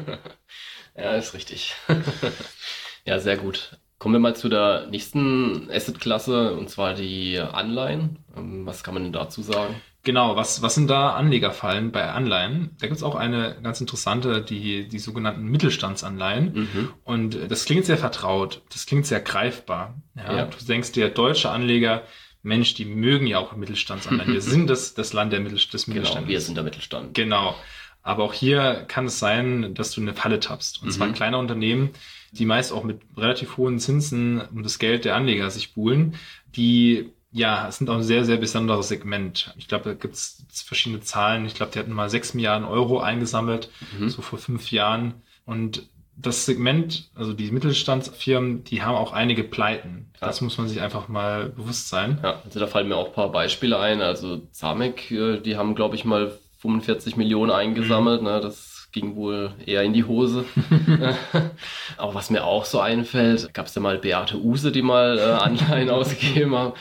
ja, 0.96 1.12
ist 1.12 1.34
richtig. 1.34 1.74
ja, 3.04 3.18
sehr 3.18 3.36
gut. 3.36 3.78
Kommen 3.98 4.16
wir 4.16 4.20
mal 4.20 4.36
zu 4.36 4.48
der 4.48 4.86
nächsten 4.88 5.70
Asset-Klasse, 5.70 6.54
und 6.54 6.68
zwar 6.68 6.94
die 6.94 7.38
Anleihen. 7.38 8.18
Ähm, 8.36 8.66
was 8.66 8.82
kann 8.82 8.94
man 8.94 9.04
denn 9.04 9.12
dazu 9.12 9.42
sagen? 9.42 9.74
Genau, 10.02 10.36
was, 10.36 10.60
was 10.60 10.74
sind 10.74 10.90
da 10.90 11.14
Anlegerfallen 11.14 11.90
bei 11.90 12.10
Anleihen? 12.10 12.76
Da 12.78 12.88
gibt's 12.88 13.02
auch 13.02 13.14
eine 13.14 13.56
ganz 13.62 13.80
interessante, 13.80 14.42
die, 14.42 14.86
die 14.86 14.98
sogenannten 14.98 15.44
Mittelstandsanleihen. 15.44 16.52
Mhm. 16.54 16.90
Und 17.04 17.50
das 17.50 17.64
klingt 17.64 17.86
sehr 17.86 17.96
vertraut, 17.96 18.60
das 18.70 18.84
klingt 18.84 19.06
sehr 19.06 19.20
greifbar. 19.20 19.94
Ja, 20.14 20.36
ja. 20.36 20.44
Du 20.44 20.62
denkst 20.66 20.92
dir, 20.92 21.08
deutsche 21.08 21.48
Anleger, 21.48 22.02
Mensch, 22.44 22.74
die 22.74 22.84
mögen 22.84 23.26
ja 23.26 23.38
auch 23.38 23.56
Mittelstandsanleihen. 23.56 24.32
Wir 24.32 24.40
sind 24.42 24.68
das, 24.68 24.94
das 24.94 25.12
Land 25.12 25.32
der 25.32 25.40
Mittel, 25.40 25.58
des 25.58 25.86
Mittelstands. 25.86 26.20
Genau, 26.20 26.28
wir 26.28 26.40
sind 26.40 26.54
der 26.54 26.64
Mittelstand. 26.64 27.14
Genau. 27.14 27.56
Aber 28.02 28.22
auch 28.22 28.34
hier 28.34 28.84
kann 28.86 29.06
es 29.06 29.18
sein, 29.18 29.74
dass 29.74 29.90
du 29.92 30.02
eine 30.02 30.14
Falle 30.14 30.38
tappst. 30.38 30.82
Und 30.82 30.88
mhm. 30.88 30.92
zwar 30.92 31.12
kleine 31.12 31.38
Unternehmen, 31.38 31.90
die 32.32 32.44
meist 32.44 32.70
auch 32.70 32.84
mit 32.84 33.00
relativ 33.16 33.56
hohen 33.56 33.78
Zinsen 33.78 34.42
um 34.52 34.62
das 34.62 34.78
Geld 34.78 35.06
der 35.06 35.16
Anleger 35.16 35.50
sich 35.50 35.72
buhlen, 35.72 36.16
die 36.54 37.10
ja, 37.36 37.66
es 37.66 37.78
sind 37.78 37.90
auch 37.90 37.96
ein 37.96 38.04
sehr, 38.04 38.24
sehr 38.24 38.36
besonderes 38.36 38.86
Segment. 38.86 39.52
Ich 39.56 39.66
glaube, 39.66 39.84
da 39.86 39.94
gibt 39.94 40.14
es 40.14 40.44
verschiedene 40.64 41.00
Zahlen. 41.00 41.46
Ich 41.46 41.54
glaube, 41.56 41.72
die 41.72 41.80
hatten 41.80 41.90
mal 41.90 42.08
sechs 42.08 42.32
Milliarden 42.32 42.64
Euro 42.64 43.00
eingesammelt, 43.00 43.70
mhm. 43.98 44.08
so 44.08 44.22
vor 44.22 44.38
fünf 44.38 44.70
Jahren. 44.70 45.14
Und 45.44 45.88
das 46.16 46.46
Segment, 46.46 47.08
also 47.14 47.32
die 47.32 47.50
Mittelstandsfirmen, 47.50 48.64
die 48.64 48.82
haben 48.82 48.96
auch 48.96 49.12
einige 49.12 49.44
Pleiten. 49.44 50.10
Ja. 50.20 50.28
Das 50.28 50.40
muss 50.40 50.58
man 50.58 50.68
sich 50.68 50.80
einfach 50.80 51.08
mal 51.08 51.50
bewusst 51.50 51.88
sein. 51.88 52.18
Ja, 52.22 52.40
also 52.44 52.60
da 52.60 52.66
fallen 52.66 52.88
mir 52.88 52.96
auch 52.96 53.08
ein 53.08 53.12
paar 53.12 53.32
Beispiele 53.32 53.78
ein. 53.78 54.00
Also 54.00 54.42
Zamek, 54.52 55.10
äh, 55.10 55.40
die 55.40 55.56
haben, 55.56 55.74
glaube 55.74 55.96
ich, 55.96 56.04
mal 56.04 56.32
45 56.58 57.16
Millionen 57.16 57.50
eingesammelt. 57.50 58.22
Mhm. 58.22 58.28
Ne? 58.28 58.40
Das 58.40 58.88
ging 58.92 59.16
wohl 59.16 59.52
eher 59.66 59.82
in 59.82 59.92
die 59.92 60.04
Hose. 60.04 60.44
Aber 61.96 62.14
was 62.14 62.30
mir 62.30 62.44
auch 62.44 62.64
so 62.64 62.80
einfällt, 62.80 63.52
gab 63.52 63.66
es 63.66 63.74
ja 63.74 63.82
mal 63.82 63.98
Beate 63.98 64.38
Use, 64.38 64.72
die 64.72 64.82
mal 64.82 65.18
äh, 65.18 65.22
Anleihen 65.22 65.90
ausgegeben 65.90 66.54
haben. 66.54 66.74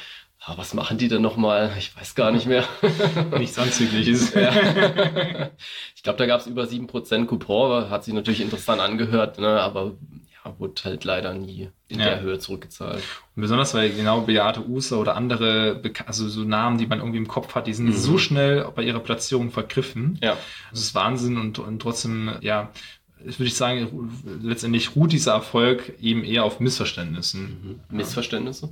Aber 0.45 0.57
was 0.57 0.73
machen 0.73 0.97
die 0.97 1.07
denn 1.07 1.21
nochmal? 1.21 1.71
Ich 1.77 1.95
weiß 1.95 2.15
gar 2.15 2.31
nicht 2.31 2.47
mehr. 2.47 2.65
Nichts 3.37 3.57
Anzügliches. 3.57 4.33
Ja. 4.33 5.51
Ich 5.95 6.03
glaube, 6.03 6.17
da 6.17 6.25
gab 6.25 6.41
es 6.41 6.47
über 6.47 6.63
7% 6.63 7.25
Coupon, 7.27 7.89
hat 7.89 8.03
sich 8.03 8.13
natürlich 8.13 8.41
interessant 8.41 8.81
angehört, 8.81 9.39
ne? 9.39 9.61
aber 9.61 9.93
ja, 10.43 10.59
wurde 10.59 10.83
halt 10.83 11.05
leider 11.05 11.33
nie 11.33 11.69
in 11.87 11.99
ja. 11.99 12.05
der 12.07 12.21
Höhe 12.21 12.39
zurückgezahlt. 12.39 13.03
Und 13.35 13.41
besonders, 13.41 13.73
weil 13.73 13.91
genau 13.91 14.21
Beate 14.21 14.67
User 14.67 14.99
oder 14.99 15.15
andere, 15.15 15.81
also 16.05 16.27
so 16.27 16.43
Namen, 16.43 16.77
die 16.77 16.87
man 16.87 16.99
irgendwie 16.99 17.19
im 17.19 17.27
Kopf 17.29 17.55
hat, 17.55 17.67
die 17.67 17.73
sind 17.73 17.85
mhm. 17.85 17.93
so 17.93 18.17
schnell 18.17 18.69
bei 18.75 18.83
ihrer 18.83 18.99
Platzierung 18.99 19.49
vergriffen. 19.49 20.19
Ja. 20.21 20.37
Das 20.71 20.81
ist 20.81 20.93
Wahnsinn 20.93 21.37
und, 21.37 21.59
und 21.59 21.81
trotzdem, 21.81 22.33
ja, 22.41 22.69
würde 23.23 23.45
ich 23.45 23.55
sagen, 23.55 24.11
letztendlich 24.41 24.95
ruht 24.95 25.11
dieser 25.11 25.33
Erfolg 25.33 25.93
eben 26.01 26.23
eher 26.23 26.43
auf 26.43 26.59
Missverständnissen. 26.59 27.79
Mhm. 27.89 27.97
Missverständnisse? 27.97 28.69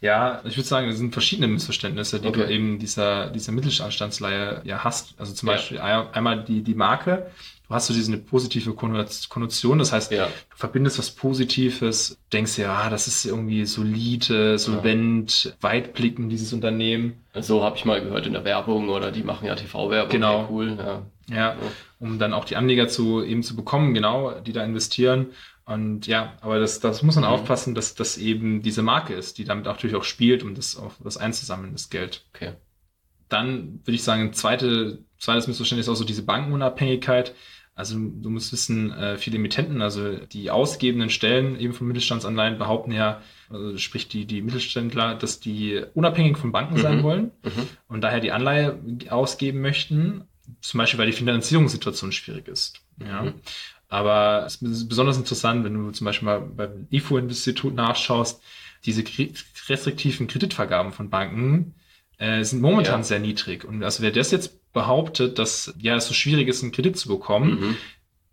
Ja, 0.00 0.40
ich 0.44 0.56
würde 0.56 0.68
sagen, 0.68 0.88
es 0.88 0.98
sind 0.98 1.12
verschiedene 1.12 1.48
Missverständnisse, 1.48 2.20
die 2.20 2.28
Okay. 2.28 2.46
du 2.46 2.52
eben 2.52 2.78
dieser, 2.78 3.30
dieser 3.30 3.52
Mittelstandsleihe 3.52 4.62
ja 4.64 4.84
hast. 4.84 5.14
Also 5.18 5.32
zum 5.32 5.48
Ja. 5.48 5.54
Beispiel 5.56 5.78
ein- 5.80 6.08
einmal 6.12 6.44
die, 6.44 6.62
die 6.62 6.74
Marke. 6.74 7.30
Du 7.68 7.74
hast 7.74 7.86
so 7.88 7.92
diese 7.94 8.16
positive 8.16 8.70
Konno- 8.72 9.28
Konnotation, 9.28 9.78
das 9.78 9.92
heißt, 9.92 10.10
Ja. 10.10 10.26
du 10.26 10.56
verbindest 10.56 10.98
was 10.98 11.10
Positives, 11.10 12.18
denkst 12.32 12.56
ja, 12.58 12.72
ah, 12.74 12.88
das 12.90 13.06
ist 13.08 13.26
irgendwie 13.26 13.66
solide, 13.66 14.58
solvent, 14.58 15.54
weitblickend, 15.60 16.32
dieses 16.32 16.54
Unternehmen. 16.54 17.24
So 17.38 17.62
habe 17.62 17.76
ich 17.76 17.84
mal 17.84 18.00
gehört 18.02 18.26
in 18.26 18.32
der 18.32 18.44
Werbung 18.44 18.88
oder 18.88 19.12
die 19.12 19.22
machen 19.22 19.46
ja 19.46 19.54
TV-Werbung. 19.54 20.10
Genau. 20.10 20.40
Okay, 20.44 20.46
cool, 20.50 20.78
ja. 20.78 21.06
Ja, 21.30 21.56
um 22.00 22.18
dann 22.18 22.32
auch 22.32 22.46
die 22.46 22.56
Anleger 22.56 22.88
zu 22.88 23.22
eben 23.22 23.42
zu 23.42 23.54
bekommen, 23.54 23.92
genau, 23.92 24.40
die 24.40 24.52
da 24.52 24.64
investieren. 24.64 25.26
Und 25.66 26.06
ja, 26.06 26.32
aber 26.40 26.58
das, 26.58 26.80
das 26.80 27.02
muss 27.02 27.16
man 27.16 27.24
Mhm. 27.24 27.30
aufpassen, 27.30 27.74
dass 27.74 27.94
das 27.94 28.16
eben 28.16 28.62
diese 28.62 28.80
Marke 28.80 29.12
ist, 29.12 29.36
die 29.36 29.44
damit 29.44 29.66
natürlich 29.66 29.94
auch 29.94 30.04
spielt, 30.04 30.42
um 30.42 30.54
das 30.54 30.74
auch 30.78 30.92
das 31.04 31.18
einzusammeln, 31.18 31.72
das 31.74 31.90
Geld. 31.90 32.24
Okay. 32.34 32.52
Dann 33.28 33.80
würde 33.84 33.94
ich 33.96 34.02
sagen, 34.02 34.32
zweite, 34.32 35.00
zweites 35.18 35.46
Missverständnis 35.48 35.86
ist 35.86 35.90
auch 35.92 35.96
so 35.96 36.04
diese 36.04 36.22
Bankenunabhängigkeit. 36.22 37.34
Also 37.78 37.96
du 37.96 38.28
musst 38.28 38.52
wissen, 38.52 38.90
äh, 38.92 39.16
viele 39.18 39.36
Emittenten, 39.36 39.82
also 39.82 40.16
die 40.16 40.50
ausgebenden 40.50 41.10
Stellen 41.10 41.60
eben 41.60 41.74
von 41.74 41.86
Mittelstandsanleihen 41.86 42.58
behaupten 42.58 42.90
ja, 42.90 43.22
also 43.50 43.78
sprich 43.78 44.08
die, 44.08 44.24
die 44.26 44.42
Mittelständler, 44.42 45.14
dass 45.14 45.38
die 45.38 45.80
unabhängig 45.94 46.38
von 46.38 46.50
Banken 46.50 46.78
sein 46.78 46.98
Mhm. 46.98 47.02
wollen 47.04 47.24
Mhm. 47.44 47.68
und 47.86 48.00
daher 48.00 48.18
die 48.18 48.32
Anleihe 48.32 48.76
ausgeben 49.10 49.60
möchten, 49.60 50.24
zum 50.60 50.78
Beispiel 50.78 50.98
weil 50.98 51.06
die 51.06 51.12
Finanzierungssituation 51.12 52.10
schwierig 52.10 52.48
ist. 52.48 52.80
Ja. 53.00 53.22
Mhm. 53.22 53.34
Aber 53.88 54.44
es 54.46 54.60
ist 54.60 54.88
besonders 54.88 55.16
interessant, 55.16 55.64
wenn 55.64 55.74
du 55.74 55.92
zum 55.92 56.04
Beispiel 56.04 56.26
mal 56.26 56.40
beim 56.40 56.88
IFO-Institut 56.90 57.74
nachschaust, 57.74 58.42
diese 58.86 59.04
restriktiven 59.68 60.26
Kreditvergaben 60.26 60.92
von 60.92 61.10
Banken 61.10 61.74
äh, 62.18 62.42
sind 62.44 62.60
momentan 62.60 63.00
Ja. 63.00 63.04
sehr 63.04 63.18
niedrig. 63.20 63.64
Und 63.64 63.82
also 63.82 64.02
wer 64.02 64.10
das 64.10 64.30
jetzt 64.30 64.72
behauptet, 64.72 65.38
dass 65.38 65.74
ja 65.80 65.96
es 65.96 66.06
so 66.06 66.14
schwierig 66.14 66.48
ist, 66.48 66.62
einen 66.62 66.72
Kredit 66.72 66.96
zu 66.98 67.08
bekommen, 67.08 67.50
Mhm. 67.60 67.76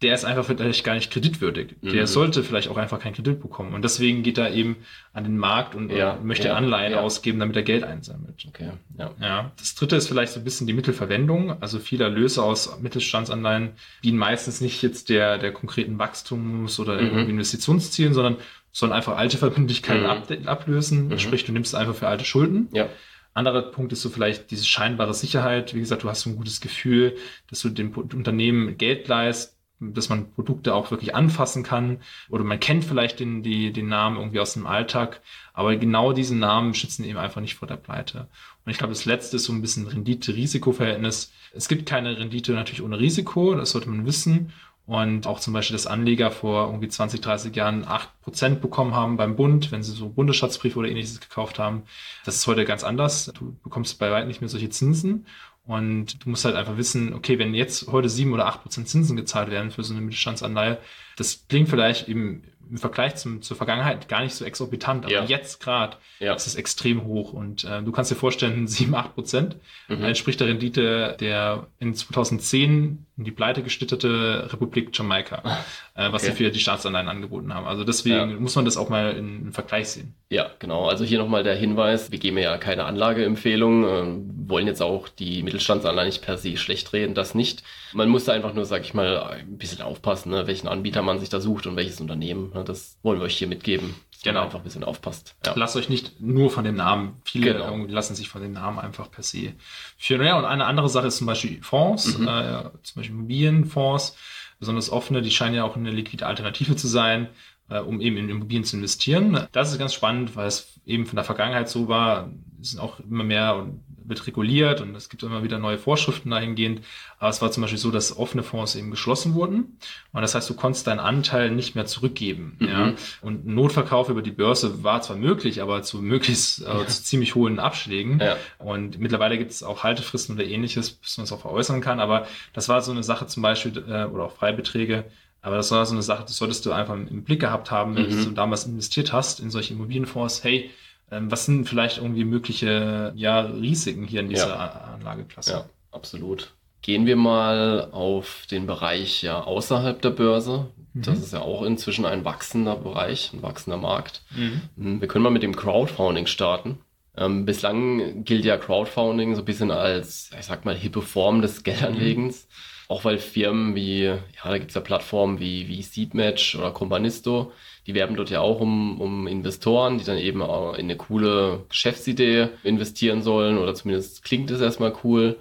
der 0.01 0.13
ist 0.13 0.25
einfach 0.25 0.45
vielleicht 0.45 0.83
gar 0.83 0.93
nicht 0.95 1.09
kreditwürdig. 1.11 1.75
Mhm. 1.81 1.91
Der 1.93 2.05
sollte 2.07 2.43
vielleicht 2.43 2.67
auch 2.67 2.77
einfach 2.77 2.99
keinen 2.99 3.13
Kredit 3.13 3.41
bekommen. 3.41 3.73
Und 3.73 3.83
deswegen 3.83 4.21
geht 4.23 4.37
er 4.37 4.51
eben 4.53 4.75
an 5.13 5.23
den 5.23 5.37
Markt 5.37 5.73
und 5.75 5.91
Ja, 5.91 6.19
möchte 6.21 6.49
ja, 6.49 6.55
Anleihen 6.55 6.95
ausgeben, 6.95 7.39
damit 7.39 7.55
er 7.55 7.63
Geld 7.63 7.83
einsammelt. 7.83 8.43
Okay, 8.47 8.71
ja. 8.97 9.11
Ja, 9.21 9.51
das 9.57 9.73
dritte 9.75 9.95
ist 9.95 10.07
vielleicht 10.09 10.33
so 10.33 10.39
ein 10.41 10.43
bisschen 10.43 10.67
die 10.67 10.73
Mittelverwendung. 10.73 11.61
Also 11.61 11.79
viele 11.79 12.03
Erlöse 12.03 12.43
aus 12.43 12.77
Mittelstandsanleihen 12.81 13.69
dienen 14.03 14.17
meistens 14.17 14.59
nicht 14.61 14.81
jetzt 14.81 15.09
der, 15.09 15.37
der 15.37 15.53
konkreten 15.53 15.97
Wachstums- 15.97 16.79
oder 16.79 17.01
Mhm. 17.01 17.29
Investitionszielen, 17.29 18.13
sondern 18.13 18.35
sollen 18.73 18.91
einfach 18.91 19.15
alte 19.17 19.37
Verbindlichkeiten 19.37 20.03
Mhm. 20.03 20.09
ab, 20.09 20.27
ablösen. 20.47 21.07
Mhm. 21.07 21.19
Sprich, 21.19 21.45
du 21.45 21.53
nimmst 21.53 21.73
es 21.73 21.79
einfach 21.79 21.95
für 21.95 22.07
alte 22.09 22.25
Schulden. 22.25 22.67
Ja. 22.73 22.89
Anderer 23.35 23.63
Punkt 23.63 23.91
ist 23.91 24.01
so 24.01 24.09
vielleicht 24.09 24.49
diese 24.49 24.65
scheinbare 24.65 25.13
Sicherheit. 25.13 25.75
Wie 25.75 25.79
gesagt, 25.79 26.03
du 26.03 26.09
hast 26.09 26.21
so 26.21 26.29
ein 26.29 26.37
gutes 26.37 26.61
Gefühl, 26.61 27.17
dass 27.49 27.61
du 27.61 27.69
dem 27.69 27.91
Unternehmen 27.91 28.77
Geld 28.77 29.09
leist, 29.09 29.57
dass 29.81 30.07
man 30.07 30.31
Produkte 30.31 30.73
auch 30.73 30.89
wirklich 30.89 31.15
anfassen 31.15 31.61
kann. 31.61 31.99
Oder 32.29 32.45
man 32.45 32.61
kennt 32.61 32.85
vielleicht 32.85 33.19
den, 33.19 33.43
die, 33.43 33.73
den 33.73 33.89
Namen 33.89 34.15
irgendwie 34.15 34.39
aus 34.39 34.53
dem 34.53 34.65
Alltag. 34.65 35.21
Aber 35.53 35.75
genau 35.75 36.13
diese 36.13 36.35
Namen 36.35 36.73
schützen 36.73 37.03
eben 37.03 37.19
einfach 37.19 37.41
nicht 37.41 37.55
vor 37.55 37.67
der 37.67 37.75
Pleite. 37.75 38.29
Und 38.65 38.71
ich 38.71 38.77
glaube, 38.77 38.93
das 38.93 39.03
letzte 39.03 39.35
ist 39.35 39.43
so 39.43 39.53
ein 39.53 39.61
bisschen 39.61 39.85
Rendite-Risiko-Verhältnis. 39.85 41.33
Es 41.53 41.67
gibt 41.67 41.85
keine 41.85 42.17
Rendite 42.17 42.53
natürlich 42.53 42.81
ohne 42.81 42.99
Risiko, 42.99 43.53
das 43.53 43.71
sollte 43.71 43.89
man 43.89 44.05
wissen. 44.05 44.53
Und 44.87 45.25
auch 45.25 45.39
zum 45.39 45.53
Beispiel, 45.53 45.75
dass 45.75 45.87
Anleger 45.87 46.29
vor 46.29 46.67
irgendwie 46.67 46.87
20, 46.87 47.19
30 47.19 47.55
Jahren 47.55 47.85
8% 47.85 48.55
bekommen 48.55 48.93
haben 48.93 49.17
beim 49.17 49.35
Bund, 49.35 49.71
wenn 49.71 49.81
sie 49.81 49.91
so 49.91 50.09
Bundesschatzbriefe 50.09 50.77
oder 50.77 50.89
ähnliches 50.89 51.19
gekauft 51.19 51.57
haben. 51.57 51.83
Das 52.23 52.35
ist 52.35 52.45
heute 52.45 52.65
ganz 52.65 52.83
anders. 52.83 53.31
Du 53.33 53.55
bekommst 53.63 53.97
bei 53.97 54.11
weitem 54.11 54.27
nicht 54.27 54.41
mehr 54.41 54.49
solche 54.49 54.69
Zinsen. 54.69 55.25
Und 55.65 56.23
du 56.23 56.29
musst 56.29 56.45
halt 56.45 56.55
einfach 56.55 56.77
wissen, 56.77 57.13
okay, 57.15 57.39
wenn 57.39 57.55
jetzt 57.55 57.87
heute 57.91 58.07
7 58.07 58.31
oder 58.31 58.47
8% 58.47 58.85
Zinsen 58.85 59.15
gezahlt 59.15 59.49
werden 59.49 59.71
für 59.71 59.83
so 59.83 59.93
eine 59.93 60.01
Mittelstandsanleihe, 60.03 60.77
das 61.17 61.47
klingt 61.47 61.69
vielleicht 61.69 62.07
im, 62.07 62.43
im 62.69 62.77
Vergleich 62.77 63.15
zum, 63.15 63.41
zur 63.41 63.55
Vergangenheit 63.57 64.07
gar 64.07 64.21
nicht 64.23 64.33
so 64.35 64.45
exorbitant, 64.45 65.05
aber 65.05 65.13
Ja. 65.13 65.23
jetzt 65.25 65.59
gerade 65.59 65.97
Ja. 66.19 66.33
ist 66.33 66.47
es 66.47 66.55
extrem 66.55 67.03
hoch. 67.03 67.33
Und 67.33 67.63
äh, 67.63 67.81
du 67.83 67.91
kannst 67.91 68.11
dir 68.11 68.15
vorstellen, 68.15 68.67
7, 68.67 68.93
8 68.95 69.13
Prozent 69.15 69.55
Mhm. 69.87 70.03
entspricht 70.03 70.39
der 70.39 70.47
Rendite 70.47 71.15
der 71.19 71.67
in 71.79 71.93
2010 71.93 73.05
in 73.17 73.23
die 73.23 73.31
pleite 73.31 73.63
gestittete 73.63 74.49
Republik 74.51 74.89
Jamaika, 74.93 75.41
äh, 75.95 76.11
was 76.11 76.23
Okay. 76.23 76.31
sie 76.31 76.37
für 76.43 76.51
die 76.51 76.59
Staatsanleihen 76.59 77.07
angeboten 77.07 77.53
haben. 77.53 77.65
Also 77.67 77.83
deswegen 77.83 78.15
Ja. 78.15 78.25
muss 78.25 78.55
man 78.55 78.65
das 78.65 78.75
auch 78.77 78.89
mal 78.89 79.11
in, 79.13 79.43
im 79.47 79.53
Vergleich 79.53 79.87
sehen. 79.89 80.13
Ja, 80.29 80.51
genau. 80.59 80.87
Also 80.89 81.05
hier 81.05 81.19
nochmal 81.19 81.43
der 81.43 81.55
Hinweis, 81.55 82.11
wir 82.11 82.19
geben 82.19 82.37
ja 82.37 82.57
keine 82.57 82.83
Anlageempfehlung, 82.85 83.85
ähm, 83.87 84.29
wollen 84.49 84.67
jetzt 84.67 84.81
auch 84.81 85.07
die 85.07 85.41
Mittelstandsanleihen 85.43 86.07
nicht 86.09 86.21
per 86.21 86.37
se 86.37 86.57
schlecht 86.57 86.91
reden, 86.93 87.15
das 87.15 87.33
nicht. 87.33 87.63
Man 87.93 88.09
muss 88.09 88.25
da 88.25 88.33
einfach 88.33 88.53
nur, 88.53 88.65
sag 88.65 88.81
ich 88.83 88.93
mal, 88.93 89.23
ein 89.23 89.57
bisschen 89.57 89.81
aufpassen, 89.81 90.31
ne, 90.31 90.47
welchen 90.47 90.67
Anbieter 90.67 91.01
man 91.01 91.19
sich 91.19 91.29
da 91.29 91.39
sucht 91.39 91.65
und 91.65 91.75
welches 91.77 92.01
Unternehmen. 92.01 92.51
Ne, 92.53 92.63
das 92.65 92.97
wollen 93.01 93.19
wir 93.19 93.25
euch 93.25 93.37
hier 93.37 93.47
mitgeben, 93.47 93.95
Genau. 94.23 94.41
einfach 94.43 94.59
ein 94.59 94.63
bisschen 94.63 94.83
aufpasst. 94.83 95.35
Ja. 95.45 95.53
Lasst 95.55 95.75
euch 95.77 95.87
nicht 95.87 96.19
nur 96.19 96.49
von 96.51 96.63
dem 96.65 96.75
Namen, 96.75 97.21
viele 97.23 97.53
Genau. 97.53 97.65
irgendwie 97.71 97.93
lassen 97.93 98.15
sich 98.15 98.27
von 98.27 98.41
dem 98.41 98.51
Namen 98.53 98.79
einfach 98.79 99.09
per 99.11 99.23
se 99.23 99.53
führen. 99.97 100.25
Ja, 100.25 100.37
und 100.37 100.45
eine 100.45 100.65
andere 100.65 100.89
Sache 100.89 101.07
ist 101.07 101.17
zum 101.17 101.27
Beispiel 101.27 101.61
Fonds, 101.61 102.17
Mhm. 102.17 102.27
äh, 102.27 102.63
zum 102.83 102.95
Beispiel 102.99 103.15
Immobilienfonds, 103.15 104.17
besonders 104.59 104.89
offene, 104.89 105.21
die 105.21 105.31
scheinen 105.31 105.55
ja 105.55 105.63
auch 105.63 105.75
eine 105.75 105.91
liquide 105.91 106.25
Alternative 106.25 106.75
zu 106.75 106.87
sein, 106.87 107.27
äh, 107.69 107.79
um 107.79 108.01
eben 108.01 108.17
in 108.17 108.29
Immobilien 108.29 108.63
zu 108.63 108.77
investieren. 108.77 109.47
Das 109.51 109.71
ist 109.71 109.79
ganz 109.79 109.93
spannend, 109.93 110.35
weil 110.35 110.47
es 110.47 110.79
eben 110.85 111.05
von 111.05 111.15
der 111.15 111.25
Vergangenheit 111.25 111.69
so 111.69 111.87
war, 111.87 112.29
sind 112.65 112.79
auch 112.79 112.99
immer 112.99 113.23
mehr 113.23 113.55
und 113.55 113.81
wird 114.07 114.27
reguliert 114.27 114.81
und 114.81 114.93
es 114.95 115.09
gibt 115.09 115.23
immer 115.23 115.43
wieder 115.43 115.57
neue 115.57 115.77
Vorschriften 115.79 116.29
dahingehend. 116.29 116.81
Aber 117.17 117.29
es 117.29 117.41
war 117.41 117.51
zum 117.51 117.61
Beispiel 117.61 117.79
so, 117.79 117.89
dass 117.89 118.15
offene 118.15 118.43
Fonds 118.43 118.75
eben 118.75 118.91
geschlossen 118.91 119.33
wurden. 119.33 119.77
Und 120.11 120.21
das 120.21 120.35
heißt, 120.35 120.47
du 120.49 120.53
konntest 120.53 120.85
deinen 120.85 120.99
Anteil 120.99 121.49
nicht 121.49 121.73
mehr 121.75 121.85
zurückgeben. 121.87 122.55
Mhm. 122.59 122.67
Ja? 122.67 122.93
Und 123.21 123.47
ein 123.47 123.55
Notverkauf 123.55 124.09
über 124.09 124.21
die 124.21 124.31
Börse 124.31 124.83
war 124.83 125.01
zwar 125.01 125.17
möglich, 125.17 125.61
aber 125.61 125.81
zu 125.81 126.01
möglichst 126.01 126.61
äh, 126.61 126.85
zu 126.87 127.03
ziemlich 127.03 127.33
hohen 127.35 127.57
Abschlägen. 127.57 128.19
Ja. 128.19 128.37
Und 128.59 128.99
mittlerweile 128.99 129.37
gibt 129.39 129.51
es 129.51 129.63
auch 129.63 129.83
Haltefristen 129.83 130.35
oder 130.35 130.45
ähnliches, 130.45 130.91
bis 130.91 131.17
man 131.17 131.23
es 131.23 131.31
auch 131.31 131.41
veräußern 131.41 131.81
kann. 131.81 131.99
Aber 131.99 132.27
das 132.53 132.69
war 132.69 132.81
so 132.81 132.91
eine 132.91 133.03
Sache 133.03 133.25
zum 133.27 133.41
Beispiel, 133.41 133.77
äh, 133.87 134.05
oder 134.05 134.25
auch 134.25 134.33
Freibeträge. 134.33 135.05
Aber 135.41 135.57
das 135.57 135.69
war 135.69 135.85
so 135.85 135.93
eine 135.93 136.01
Sache, 136.01 136.23
das 136.23 136.37
solltest 136.37 136.65
du 136.65 136.71
einfach 136.71 136.95
im 136.95 137.23
Blick 137.23 137.39
gehabt 137.39 137.69
haben, 137.69 137.95
wenn 137.95 138.07
Mhm. 138.09 138.23
du 138.25 138.31
damals 138.31 138.65
investiert 138.65 139.13
hast 139.13 139.39
in 139.39 139.51
solche 139.51 139.73
Immobilienfonds. 139.75 140.43
Hey, 140.43 140.71
was 141.09 141.45
sind 141.45 141.67
vielleicht 141.69 141.97
irgendwie 141.97 142.25
mögliche 142.25 143.13
ja, 143.15 143.41
Risiken 143.41 144.05
hier 144.05 144.21
in 144.21 144.29
dieser 144.29 144.47
Ja. 144.49 144.95
Anlageklasse? 144.95 145.51
Ja, 145.51 145.65
absolut. 145.91 146.51
Gehen 146.81 147.05
wir 147.05 147.15
mal 147.15 147.89
auf 147.91 148.45
den 148.51 148.67
Bereich 148.67 149.23
ja 149.23 149.41
außerhalb 149.41 150.01
der 150.01 150.11
Börse. 150.11 150.67
Das 150.93 151.17
Mhm. 151.17 151.23
ist 151.23 151.33
ja 151.33 151.41
auch 151.41 151.63
inzwischen 151.63 152.05
ein 152.05 152.23
wachsender 152.25 152.75
Bereich, 152.75 153.31
ein 153.33 153.41
wachsender 153.41 153.77
Markt. 153.77 154.21
Mhm. 154.35 154.61
Hm, 154.77 155.01
Wir 155.01 155.07
können 155.07 155.23
mal 155.23 155.29
mit 155.31 155.43
dem 155.43 155.55
Crowdfunding 155.55 156.25
starten. 156.27 156.77
Ähm, 157.17 157.45
bislang 157.45 158.23
gilt 158.23 158.45
ja 158.45 158.57
Crowdfunding 158.57 159.35
so 159.35 159.41
ein 159.41 159.45
bisschen 159.45 159.71
als, 159.71 160.29
ich 160.37 160.45
sag 160.45 160.65
mal, 160.65 160.75
hippe 160.75 161.01
Form 161.01 161.41
des 161.41 161.63
Geldanlegens. 161.63 162.47
Auch 162.87 163.03
weil 163.03 163.17
Firmen 163.17 163.73
wie, 163.73 164.03
ja, 164.03 164.19
da 164.43 164.57
gibt's 164.59 164.75
ja 164.75 164.81
Plattformen 164.81 165.39
wie, 165.39 165.67
wie 165.67 165.81
Seedmatch 165.81 166.55
oder 166.55 166.69
Companisto, 166.71 167.51
die 167.87 167.93
werben 167.93 168.15
dort 168.15 168.29
ja 168.29 168.41
auch 168.41 168.59
um, 168.59 168.99
um 168.99 169.27
Investoren, 169.27 169.97
die 169.97 170.03
dann 170.03 170.17
eben 170.17 170.41
auch 170.41 170.73
in 170.73 170.85
eine 170.85 170.97
coole 170.97 171.65
Geschäftsidee 171.69 172.49
investieren 172.63 173.21
sollen 173.21 173.57
oder 173.57 173.75
zumindest 173.75 174.23
klingt 174.23 174.49
es 174.51 174.61
erstmal 174.61 174.93
cool. 175.03 175.37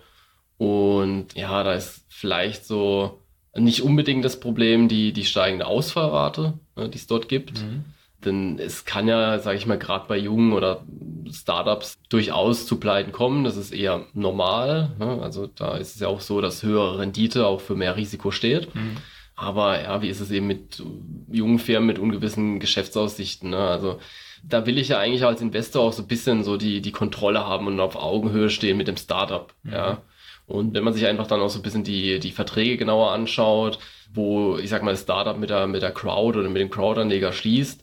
Und 0.58 1.34
ja, 1.34 1.62
da 1.64 1.72
ist 1.72 2.04
vielleicht 2.08 2.66
so 2.66 3.20
nicht 3.56 3.82
unbedingt 3.82 4.24
das 4.24 4.40
Problem 4.40 4.88
die, 4.88 5.12
die 5.12 5.24
steigende 5.24 5.66
Ausfallrate, 5.66 6.54
ne, 6.76 6.88
die 6.88 6.98
es 6.98 7.06
dort 7.06 7.28
gibt. 7.28 7.62
Mhm. 7.62 7.84
Denn 8.24 8.58
es 8.58 8.84
kann 8.84 9.06
ja, 9.06 9.38
sage 9.38 9.58
ich 9.58 9.66
mal, 9.66 9.78
gerade 9.78 10.06
bei 10.08 10.16
jungen 10.16 10.52
oder 10.52 10.82
Startups 11.30 11.98
durchaus 12.08 12.66
zu 12.66 12.80
Pleiten 12.80 13.12
kommen. 13.12 13.44
Das 13.44 13.56
ist 13.56 13.72
eher 13.72 14.06
normal. 14.14 14.92
Ne? 14.98 15.18
Also 15.22 15.46
da 15.46 15.76
ist 15.76 15.94
es 15.94 16.00
ja 16.00 16.08
auch 16.08 16.20
so, 16.20 16.40
dass 16.40 16.62
höhere 16.62 16.98
Rendite 16.98 17.46
auch 17.46 17.60
für 17.60 17.74
mehr 17.74 17.96
Risiko 17.96 18.30
steht. 18.30 18.74
Mhm. 18.74 18.96
Aber 19.36 19.82
ja, 19.82 20.00
wie 20.00 20.08
ist 20.08 20.20
es 20.20 20.30
eben 20.30 20.46
mit 20.46 20.82
jungen 21.30 21.58
Firmen 21.58 21.86
mit 21.86 21.98
ungewissen 21.98 22.60
Geschäftsaussichten? 22.60 23.50
Ne? 23.50 23.58
Also 23.58 23.98
da 24.44 24.66
will 24.66 24.78
ich 24.78 24.88
ja 24.88 24.98
eigentlich 24.98 25.24
als 25.24 25.40
Investor 25.40 25.82
auch 25.82 25.92
so 25.92 26.02
ein 26.02 26.08
bisschen 26.08 26.44
so 26.44 26.56
die, 26.56 26.80
die 26.80 26.92
Kontrolle 26.92 27.46
haben 27.46 27.66
und 27.66 27.80
auf 27.80 27.96
Augenhöhe 27.96 28.50
stehen 28.50 28.76
mit 28.76 28.88
dem 28.88 28.96
Startup. 28.96 29.52
Mhm. 29.62 29.72
Ja. 29.72 30.02
Und 30.46 30.74
wenn 30.74 30.84
man 30.84 30.92
sich 30.92 31.06
einfach 31.06 31.26
dann 31.26 31.40
auch 31.40 31.48
so 31.48 31.58
ein 31.58 31.62
bisschen 31.62 31.84
die, 31.84 32.20
die 32.20 32.30
Verträge 32.30 32.76
genauer 32.76 33.12
anschaut, 33.12 33.78
wo, 34.12 34.58
ich 34.58 34.68
sag 34.68 34.82
mal, 34.82 34.90
das 34.90 35.02
Startup 35.02 35.36
mit 35.38 35.50
der, 35.50 35.66
mit 35.66 35.82
der 35.82 35.90
Crowd 35.90 36.38
oder 36.38 36.48
mit 36.48 36.60
dem 36.60 36.70
Crowdanleger 36.70 37.32
schließt, 37.32 37.82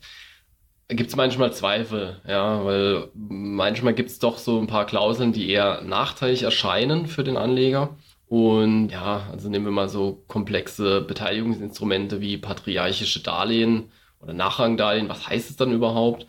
gibt 0.90 1.10
es 1.10 1.16
manchmal 1.16 1.54
Zweifel, 1.54 2.22
ja, 2.28 2.64
weil 2.66 3.10
manchmal 3.14 3.94
gibt 3.94 4.10
es 4.10 4.20
doch 4.20 4.38
so 4.38 4.60
ein 4.60 4.68
paar 4.68 4.86
Klauseln, 4.86 5.34
die 5.34 5.50
eher 5.50 5.82
nachteilig 5.82 6.44
erscheinen 6.44 7.08
für 7.08 7.24
den 7.24 7.38
Anleger. 7.38 7.98
Und 8.32 8.92
ja, 8.92 9.28
also 9.30 9.50
nehmen 9.50 9.66
wir 9.66 9.74
mal 9.74 9.90
so 9.90 10.24
komplexe 10.30 11.02
Beteiligungsinstrumente 11.02 12.22
wie 12.22 12.38
patriarchische 12.38 13.22
Darlehen 13.22 13.92
oder 14.22 14.32
Nachrangdarlehen. 14.32 15.10
Was 15.10 15.28
heißt 15.28 15.50
es 15.50 15.58
dann 15.58 15.74
überhaupt? 15.74 16.28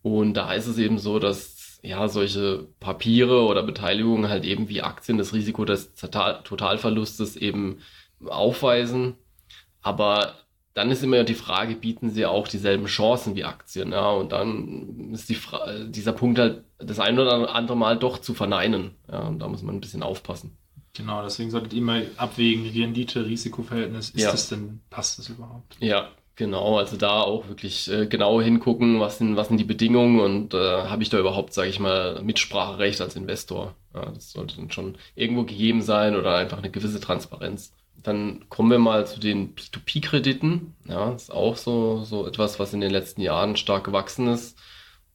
Und 0.00 0.32
da 0.32 0.48
heißt 0.48 0.66
es 0.66 0.78
eben 0.78 0.98
so, 0.98 1.18
dass 1.18 1.78
ja 1.82 2.08
solche 2.08 2.68
Papiere 2.80 3.42
oder 3.42 3.62
Beteiligungen 3.62 4.30
halt 4.30 4.46
eben 4.46 4.70
wie 4.70 4.80
Aktien 4.80 5.18
das 5.18 5.34
Risiko 5.34 5.66
des 5.66 5.92
Totalverlustes 5.94 7.36
eben 7.36 7.80
aufweisen. 8.24 9.16
Aber 9.82 10.36
dann 10.72 10.90
ist 10.90 11.04
immer 11.04 11.22
die 11.22 11.34
Frage, 11.34 11.74
bieten 11.74 12.08
sie 12.08 12.24
auch 12.24 12.48
dieselben 12.48 12.86
Chancen 12.86 13.36
wie 13.36 13.44
Aktien? 13.44 13.92
Ja, 13.92 14.08
und 14.12 14.32
dann 14.32 15.10
ist 15.12 15.28
die 15.28 15.36
dieser 15.90 16.12
Punkt 16.14 16.38
halt 16.38 16.64
das 16.78 16.98
ein 16.98 17.18
oder 17.18 17.54
andere 17.54 17.76
Mal 17.76 17.98
doch 17.98 18.16
zu 18.16 18.32
verneinen. 18.32 18.92
Ja, 19.10 19.20
und 19.24 19.38
da 19.40 19.48
muss 19.48 19.60
man 19.62 19.74
ein 19.74 19.82
bisschen 19.82 20.02
aufpassen. 20.02 20.56
Genau, 20.94 21.22
deswegen 21.22 21.50
solltet 21.50 21.72
ihr 21.72 21.82
mal 21.82 22.10
abwägen, 22.16 22.68
Rendite, 22.68 23.24
Risikoverhältnis, 23.24 24.10
ist 24.10 24.22
ja. 24.22 24.30
das 24.30 24.48
denn, 24.50 24.80
passt 24.90 25.18
das 25.18 25.30
überhaupt? 25.30 25.76
Ja, 25.80 26.10
genau, 26.36 26.76
also 26.76 26.98
da 26.98 27.22
auch 27.22 27.48
wirklich 27.48 27.90
äh, 27.90 28.06
genau 28.06 28.42
hingucken, 28.42 29.00
was 29.00 29.16
sind, 29.16 29.36
was 29.36 29.48
sind 29.48 29.56
die 29.56 29.64
Bedingungen 29.64 30.20
und 30.20 30.52
äh, 30.52 30.58
habe 30.58 31.02
ich 31.02 31.08
da 31.08 31.18
überhaupt, 31.18 31.54
sage 31.54 31.70
ich 31.70 31.80
mal, 31.80 32.22
Mitspracherecht 32.22 33.00
als 33.00 33.16
Investor. 33.16 33.74
Ja, 33.94 34.10
das 34.10 34.32
sollte 34.32 34.56
dann 34.56 34.70
schon 34.70 34.98
irgendwo 35.14 35.44
gegeben 35.44 35.80
sein 35.80 36.14
oder 36.14 36.36
einfach 36.36 36.58
eine 36.58 36.70
gewisse 36.70 37.00
Transparenz. 37.00 37.72
Dann 38.02 38.46
kommen 38.50 38.70
wir 38.70 38.78
mal 38.78 39.06
zu 39.06 39.18
den 39.18 39.54
P2P-Krediten. 39.54 40.74
Ja, 40.86 41.10
das 41.10 41.24
ist 41.24 41.32
auch 41.32 41.56
so, 41.56 42.04
so 42.04 42.26
etwas, 42.26 42.58
was 42.58 42.74
in 42.74 42.80
den 42.80 42.90
letzten 42.90 43.22
Jahren 43.22 43.56
stark 43.56 43.84
gewachsen 43.84 44.26
ist. 44.28 44.58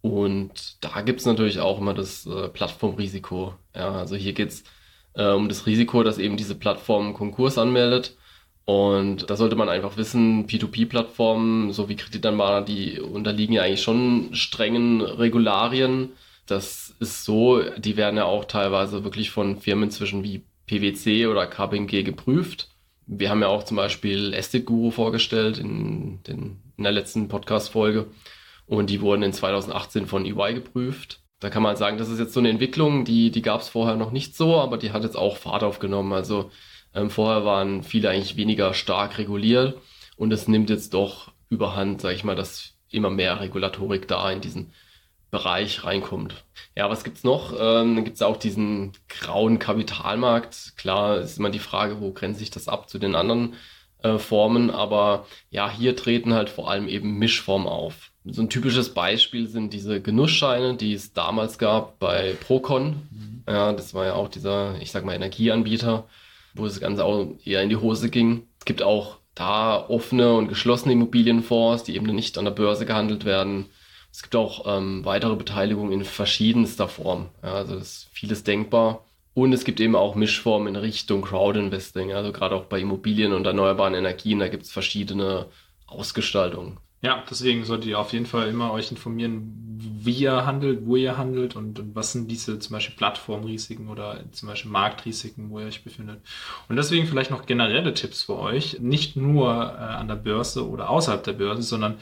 Und 0.02 0.78
da 0.84 1.02
gibt 1.02 1.20
es 1.20 1.26
natürlich 1.26 1.60
auch 1.60 1.80
immer 1.80 1.94
das 1.94 2.26
äh, 2.26 2.50
Plattformrisiko. 2.50 3.54
Ja, 3.76 3.92
also 3.92 4.16
hier 4.16 4.34
geht 4.34 4.50
es 4.50 4.64
äh, 5.18 5.32
um 5.32 5.50
das 5.50 5.66
Risiko, 5.66 6.04
dass 6.04 6.20
eben 6.20 6.38
diese 6.38 6.56
Plattform 6.56 7.14
Konkurs 7.14 7.58
anmeldet. 7.58 8.16
Und 8.66 9.30
da 9.30 9.36
sollte 9.36 9.56
man 9.56 9.70
einfach 9.70 9.98
wissen, 9.98 10.46
P2P-Plattformen 10.48 11.72
sowie 11.72 11.96
Kreditanbahner, 11.96 12.64
die 12.64 13.00
unterliegen 13.00 13.54
ja 13.54 13.64
eigentlich 13.64 13.82
schon 13.82 14.30
strengen 14.34 15.02
Regularien. 15.02 16.10
Das 16.46 16.94
ist 17.00 17.24
so, 17.24 17.62
die 17.78 17.98
werden 17.98 18.18
ja 18.18 18.26
auch 18.26 18.46
teilweise 18.46 19.04
wirklich 19.04 19.32
von 19.32 19.60
Firmen 19.60 19.90
zwischen 19.90 20.24
wie 20.24 20.44
PwC 20.68 21.28
oder 21.28 21.48
KPMG 21.48 22.04
geprüft. 22.04 22.70
Wir 23.06 23.30
haben 23.30 23.42
ja 23.42 23.48
auch 23.48 23.64
zum 23.64 23.78
Beispiel 23.78 24.34
Estate 24.34 24.66
Guru 24.66 24.92
vorgestellt 24.92 25.58
in, 25.58 26.22
den, 26.24 26.58
in 26.76 26.84
der 26.84 26.92
letzten 26.92 27.30
Podcast-Folge. 27.30 28.08
Und 28.66 28.90
die 28.90 29.00
wurden 29.00 29.24
in 29.24 29.32
2018 29.32 30.08
von 30.08 30.26
EY 30.26 30.56
geprüft. 30.56 31.22
Da 31.40 31.50
kann 31.50 31.64
man 31.64 31.76
sagen, 31.76 31.98
das 31.98 32.10
ist 32.10 32.20
jetzt 32.20 32.34
so 32.34 32.40
eine 32.40 32.50
Entwicklung, 32.50 33.06
die, 33.06 33.30
die 33.30 33.42
gab 33.42 33.62
es 33.62 33.70
vorher 33.70 33.96
noch 33.96 34.12
nicht 34.12 34.36
so, 34.36 34.56
aber 34.60 34.78
die 34.78 34.92
hat 34.92 35.04
jetzt 35.04 35.18
auch 35.18 35.38
Fahrt 35.38 35.64
aufgenommen. 35.64 36.14
Also 36.14 36.50
ähm, 36.96 37.10
vorher 37.10 37.46
waren 37.46 37.84
viele 37.84 38.10
eigentlich 38.10 38.38
weniger 38.38 38.74
stark 38.74 39.18
reguliert 39.18 39.80
und 40.16 40.34
es 40.34 40.48
nimmt 40.48 40.70
jetzt 40.70 40.94
doch 40.94 41.32
überhand, 41.50 42.02
sage 42.02 42.16
ich 42.16 42.24
mal, 42.24 42.36
dass 42.36 42.74
immer 42.90 43.10
mehr 43.10 43.40
Regulatorik 43.40 44.08
da 44.08 44.32
in 44.32 44.42
diesen 44.42 44.74
Bereich 45.30 45.84
reinkommt. 45.84 46.46
Ja, 46.76 46.90
was 46.90 47.04
gibt's 47.04 47.24
noch? 47.24 47.52
Ähm, 47.54 47.96
dann 47.96 48.06
gibt's 48.06 48.22
auch 48.22 48.38
diesen 48.38 48.94
grauen 49.10 49.60
Kapitalmarkt. 49.60 50.74
Klar 50.78 51.20
ist 51.20 51.38
immer 51.38 51.50
die 51.50 51.60
Frage, 51.60 52.00
wo 52.00 52.14
grenzt 52.14 52.40
sich 52.40 52.50
das 52.50 52.68
ab 52.68 52.90
zu 52.90 52.98
den 52.98 53.14
anderen 53.14 53.56
äh, 54.04 54.18
Formen, 54.18 54.70
aber 54.70 55.26
ja, 55.50 55.70
hier 55.70 55.96
treten 55.96 56.34
halt 56.34 56.50
vor 56.50 56.70
allem 56.72 56.88
eben 56.88 57.18
Mischformen 57.18 57.68
auf. 57.68 58.12
So 58.32 58.42
ein 58.42 58.50
typisches 58.50 58.94
Beispiel 58.94 59.48
sind 59.48 59.74
diese 59.74 60.02
Genussscheine, 60.02 60.76
die 60.76 60.94
es 60.94 61.14
damals 61.14 61.58
gab 61.58 62.00
bei 62.00 62.36
Procon. 62.40 63.08
Mhm. 63.12 63.44
Ja, 63.48 63.74
das 63.74 63.94
war 63.94 64.06
ja 64.06 64.14
auch 64.14 64.28
dieser, 64.28 64.80
ich 64.82 64.92
sag 64.92 65.06
mal, 65.06 65.16
Energieanbieter, 65.16 66.06
wo 66.54 66.66
das 66.66 66.80
Ganze 66.80 67.06
auch 67.06 67.28
eher 67.46 67.62
in 67.62 67.70
die 67.70 67.78
Hose 67.78 68.10
ging. 68.10 68.48
Es 68.60 68.66
gibt 68.66 68.82
auch 68.82 69.18
da 69.36 69.88
offene 69.88 70.34
und 70.34 70.48
geschlossene 70.48 70.94
Immobilienfonds, 70.94 71.84
die 71.84 71.96
eben 71.96 72.08
nicht 72.08 72.38
an 72.38 72.46
der 72.46 72.52
Börse 72.52 72.86
gehandelt 72.86 73.24
werden. 73.24 73.68
Es 74.12 74.24
gibt 74.24 74.36
auch 74.36 74.66
ähm, 74.66 75.06
weitere 75.06 75.36
Beteiligungen 75.36 75.92
in 75.92 76.04
verschiedenster 76.04 76.88
Form. 76.88 77.30
Ja, 77.44 77.54
also 77.54 77.76
ist 77.76 78.10
vieles 78.12 78.44
denkbar. 78.44 79.06
Und 79.36 79.54
es 79.54 79.64
gibt 79.64 79.80
eben 79.80 79.96
auch 79.96 80.16
Mischformen 80.16 80.70
in 80.74 80.76
Richtung 80.76 81.22
Crowdinvesting. 81.22 82.14
Also 82.14 82.32
gerade 82.32 82.56
auch 82.56 82.66
bei 82.66 82.80
Immobilien 82.80 83.34
und 83.34 83.46
erneuerbaren 83.46 83.94
Energien, 83.94 84.40
da 84.40 84.48
gibt 84.48 84.64
es 84.64 84.72
verschiedene 84.72 85.46
Ausgestaltungen. 85.86 86.80
Ja, 87.02 87.24
deswegen 87.30 87.64
solltet 87.64 87.90
ihr 87.90 88.00
auf 88.00 88.14
jeden 88.14 88.26
Fall 88.26 88.48
immer 88.50 88.72
euch 88.72 88.92
informieren, 88.92 89.68
wie 89.80 90.14
ihr 90.14 90.46
handelt, 90.46 90.86
wo 90.86 90.96
ihr 90.96 91.18
handelt 91.18 91.56
und, 91.56 91.80
und 91.80 91.96
was 91.96 92.12
sind 92.12 92.32
diese 92.32 92.58
zum 92.58 92.74
Beispiel 92.74 92.96
Plattformrisiken 92.96 93.90
oder 93.90 94.24
zum 94.32 94.50
Beispiel 94.50 94.72
Marktrisiken, 94.72 95.52
wo 95.52 95.60
ihr 95.60 95.68
euch 95.68 95.84
befindet. 95.84 96.22
Und 96.68 96.76
deswegen 96.76 97.06
vielleicht 97.06 97.30
noch 97.30 97.46
generelle 97.46 97.94
Tipps 97.94 98.24
für 98.24 98.40
euch, 98.40 98.80
nicht 98.80 99.16
nur 99.16 99.52
äh, 99.52 99.78
an 99.78 100.08
der 100.08 100.16
Börse 100.16 100.68
oder 100.68 100.90
außerhalb 100.90 101.24
der 101.24 101.34
Börse, 101.34 101.62
sondern 101.62 102.00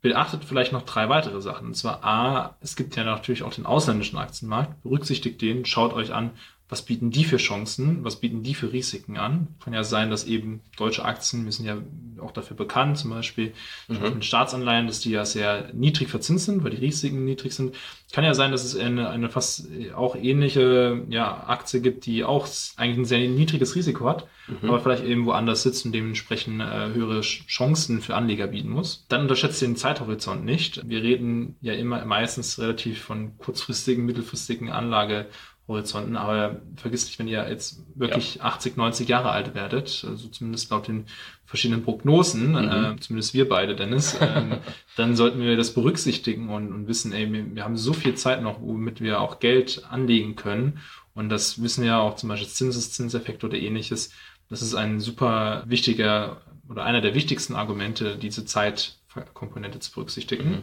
beachtet 0.00 0.44
vielleicht 0.44 0.72
noch 0.72 0.82
drei 0.82 1.08
weitere 1.08 1.40
Sachen. 1.40 1.68
Und 1.68 1.74
zwar 1.74 2.02
A, 2.04 2.56
es 2.60 2.74
gibt 2.74 2.96
ja 2.96 3.04
natürlich 3.04 3.44
auch 3.44 3.54
den 3.54 3.66
ausländischen 3.66 4.18
Aktienmarkt. 4.18 4.82
Berücksichtigt 4.82 5.40
den, 5.40 5.64
schaut 5.64 5.92
euch 5.92 6.12
an, 6.12 6.30
was 6.72 6.80
bieten 6.80 7.10
die 7.10 7.24
für 7.24 7.36
Chancen, 7.36 8.02
was 8.02 8.16
bieten 8.16 8.42
die 8.42 8.54
für 8.54 8.72
Risiken 8.72 9.18
an. 9.18 9.48
Kann 9.62 9.74
ja 9.74 9.84
sein, 9.84 10.08
dass 10.08 10.24
eben 10.24 10.62
deutsche 10.78 11.04
Aktien, 11.04 11.44
wir 11.44 11.52
sind 11.52 11.66
ja 11.66 11.76
auch 12.18 12.30
dafür 12.30 12.56
bekannt, 12.56 12.96
zum 12.96 13.10
Beispiel 13.10 13.52
mhm. 13.88 14.14
mit 14.14 14.24
Staatsanleihen, 14.24 14.86
dass 14.86 15.00
die 15.00 15.10
ja 15.10 15.26
sehr 15.26 15.68
niedrig 15.74 16.08
verzinst 16.08 16.46
sind, 16.46 16.64
weil 16.64 16.70
die 16.70 16.78
Risiken 16.78 17.26
niedrig 17.26 17.52
sind. 17.52 17.74
Kann 18.10 18.24
ja 18.24 18.32
sein, 18.32 18.52
dass 18.52 18.64
es 18.64 18.74
eine, 18.74 19.10
eine 19.10 19.28
fast 19.28 19.68
auch 19.94 20.16
ähnliche 20.16 21.04
ja, 21.10 21.46
Aktie 21.46 21.82
gibt, 21.82 22.06
die 22.06 22.24
auch 22.24 22.48
eigentlich 22.76 22.98
ein 22.98 23.04
sehr 23.04 23.28
niedriges 23.28 23.74
Risiko 23.74 24.08
hat, 24.08 24.26
mhm. 24.48 24.70
aber 24.70 24.80
vielleicht 24.80 25.04
eben 25.04 25.26
woanders 25.26 25.64
sitzt 25.64 25.84
und 25.84 25.92
dementsprechend 25.92 26.62
äh, 26.62 26.94
höhere 26.94 27.20
Chancen 27.20 28.00
für 28.00 28.14
Anleger 28.14 28.46
bieten 28.46 28.70
muss. 28.70 29.04
Dann 29.10 29.22
unterschätzt 29.22 29.60
den 29.60 29.76
Zeithorizont 29.76 30.42
nicht. 30.42 30.88
Wir 30.88 31.02
reden 31.02 31.56
ja 31.60 31.74
immer 31.74 32.02
meistens 32.06 32.58
relativ 32.58 33.02
von 33.02 33.36
kurzfristigen, 33.36 34.06
mittelfristigen 34.06 34.70
Anlage 34.70 35.26
Horizonten. 35.72 36.16
Aber 36.16 36.60
vergiss 36.76 37.04
nicht, 37.06 37.18
wenn 37.18 37.28
ihr 37.28 37.48
jetzt 37.48 37.82
wirklich 37.94 38.36
ja. 38.36 38.44
80, 38.44 38.76
90 38.76 39.08
Jahre 39.08 39.30
alt 39.30 39.54
werdet, 39.54 40.04
also 40.08 40.28
zumindest 40.28 40.70
laut 40.70 40.88
den 40.88 41.06
verschiedenen 41.44 41.82
Prognosen, 41.82 42.52
mhm. 42.52 42.56
äh, 42.56 43.00
zumindest 43.00 43.34
wir 43.34 43.48
beide, 43.48 43.76
Dennis, 43.76 44.14
äh, 44.14 44.58
dann 44.96 45.16
sollten 45.16 45.40
wir 45.40 45.56
das 45.56 45.74
berücksichtigen 45.74 46.48
und, 46.48 46.72
und 46.72 46.88
wissen, 46.88 47.12
ey, 47.12 47.32
wir, 47.32 47.54
wir, 47.54 47.64
haben 47.64 47.76
so 47.76 47.92
viel 47.92 48.14
Zeit 48.14 48.42
noch, 48.42 48.60
womit 48.60 49.00
wir 49.00 49.20
auch 49.20 49.40
Geld 49.40 49.82
anlegen 49.90 50.36
können. 50.36 50.78
Und 51.14 51.28
das 51.28 51.62
wissen 51.62 51.84
ja 51.84 52.00
auch 52.00 52.16
zum 52.16 52.30
Beispiel 52.30 52.48
Zinseszinseffekt 52.48 53.44
oder 53.44 53.58
ähnliches. 53.58 54.12
Das 54.48 54.62
ist 54.62 54.74
ein 54.74 55.00
super 55.00 55.64
wichtiger 55.66 56.40
oder 56.68 56.84
einer 56.84 57.00
der 57.00 57.14
wichtigsten 57.14 57.54
Argumente, 57.54 58.16
diese 58.16 58.44
Zeitkomponente 58.44 59.78
zu 59.78 59.92
berücksichtigen. 59.92 60.50
Mhm. 60.50 60.62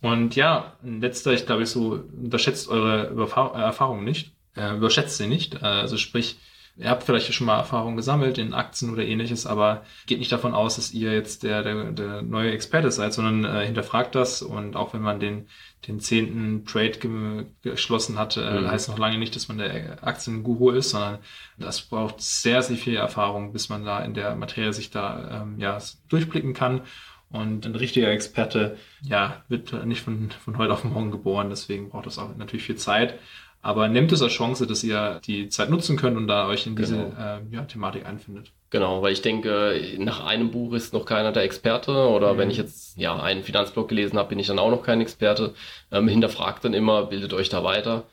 Und 0.00 0.36
ja, 0.36 0.76
ein 0.82 1.00
letzter, 1.00 1.32
ich 1.32 1.46
glaube, 1.46 1.64
ich 1.64 1.70
so, 1.70 2.04
unterschätzt 2.16 2.68
eure 2.68 3.08
äh, 3.08 3.60
Erfahrungen 3.60 4.04
nicht, 4.04 4.32
äh, 4.56 4.76
überschätzt 4.76 5.16
sie 5.16 5.26
nicht. 5.26 5.56
Äh, 5.56 5.66
also 5.66 5.96
sprich, 5.96 6.38
ihr 6.76 6.88
habt 6.88 7.02
vielleicht 7.02 7.32
schon 7.34 7.46
mal 7.46 7.58
Erfahrungen 7.58 7.96
gesammelt 7.96 8.38
in 8.38 8.54
Aktien 8.54 8.92
oder 8.92 9.04
ähnliches, 9.04 9.46
aber 9.46 9.82
geht 10.06 10.20
nicht 10.20 10.30
davon 10.30 10.54
aus, 10.54 10.76
dass 10.76 10.92
ihr 10.92 11.12
jetzt 11.12 11.42
der, 11.42 11.64
der, 11.64 11.90
der 11.90 12.22
neue 12.22 12.52
Experte 12.52 12.92
seid, 12.92 13.12
sondern 13.12 13.44
äh, 13.44 13.66
hinterfragt 13.66 14.14
das 14.14 14.42
und 14.42 14.76
auch 14.76 14.94
wenn 14.94 15.02
man 15.02 15.18
den, 15.18 15.48
den 15.88 15.98
zehnten 15.98 16.64
Trade 16.64 17.46
geschlossen 17.62 18.18
hat, 18.18 18.36
äh, 18.36 18.60
mhm. 18.60 18.70
heißt 18.70 18.88
noch 18.88 18.98
lange 18.98 19.18
nicht, 19.18 19.34
dass 19.34 19.48
man 19.48 19.58
der 19.58 20.04
Aktienguru 20.06 20.70
ist, 20.70 20.90
sondern 20.90 21.18
das 21.58 21.82
braucht 21.82 22.20
sehr, 22.20 22.62
sehr 22.62 22.76
viel 22.76 22.96
Erfahrung, 22.96 23.52
bis 23.52 23.68
man 23.68 23.84
da 23.84 24.00
in 24.04 24.14
der 24.14 24.36
Materie 24.36 24.72
sich 24.72 24.90
da 24.90 25.42
ähm, 25.42 25.58
ja, 25.58 25.78
durchblicken 26.08 26.54
kann. 26.54 26.82
Und 27.30 27.66
ein 27.66 27.74
richtiger 27.74 28.10
Experte, 28.10 28.76
ja, 29.02 29.42
wird 29.48 29.84
nicht 29.84 30.00
von, 30.00 30.30
von 30.30 30.56
heute 30.56 30.72
auf 30.72 30.84
morgen 30.84 31.10
geboren, 31.10 31.50
deswegen 31.50 31.90
braucht 31.90 32.06
das 32.06 32.18
auch 32.18 32.34
natürlich 32.36 32.64
viel 32.64 32.76
Zeit. 32.76 33.18
Aber 33.60 33.88
nehmt 33.88 34.12
es 34.12 34.22
als 34.22 34.32
Chance, 34.32 34.66
dass 34.66 34.84
ihr 34.84 35.20
die 35.26 35.48
Zeit 35.48 35.68
nutzen 35.68 35.96
könnt 35.96 36.16
und 36.16 36.28
da 36.28 36.46
euch 36.46 36.66
in 36.66 36.76
diese 36.76 36.96
genau. 36.96 37.12
äh, 37.18 37.40
ja, 37.50 37.64
Thematik 37.64 38.06
einfindet. 38.06 38.52
Genau, 38.70 39.02
weil 39.02 39.12
ich 39.12 39.22
denke, 39.22 39.96
nach 39.98 40.24
einem 40.24 40.50
Buch 40.50 40.74
ist 40.74 40.92
noch 40.92 41.06
keiner 41.06 41.32
der 41.32 41.42
Experte 41.42 42.08
oder 42.08 42.34
mhm. 42.34 42.38
wenn 42.38 42.50
ich 42.50 42.56
jetzt 42.56 42.96
ja 42.98 43.18
einen 43.20 43.42
Finanzblog 43.42 43.88
gelesen 43.88 44.18
habe, 44.18 44.28
bin 44.28 44.38
ich 44.38 44.46
dann 44.46 44.58
auch 44.58 44.70
noch 44.70 44.82
kein 44.82 45.00
Experte. 45.00 45.54
Ähm, 45.90 46.06
hinterfragt 46.06 46.64
dann 46.64 46.74
immer, 46.74 47.06
bildet 47.06 47.32
euch 47.32 47.48
da 47.48 47.64
weiter. 47.64 48.04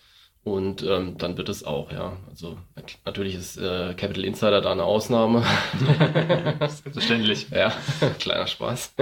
Und 0.45 0.83
ähm, 0.83 1.17
dann 1.17 1.37
wird 1.37 1.49
es 1.49 1.63
auch, 1.63 1.91
ja. 1.91 2.17
Also 2.29 2.55
natürlich 3.03 3.33
ist 3.33 3.57
äh, 3.57 3.95
Capital 3.95 4.23
Insider 4.23 4.61
da 4.61 4.71
eine 4.71 4.83
Ausnahme. 4.83 5.43
Selbstverständlich. 6.59 7.47
ja, 7.49 7.73
kleiner 8.19 8.45
Spaß. 8.45 8.93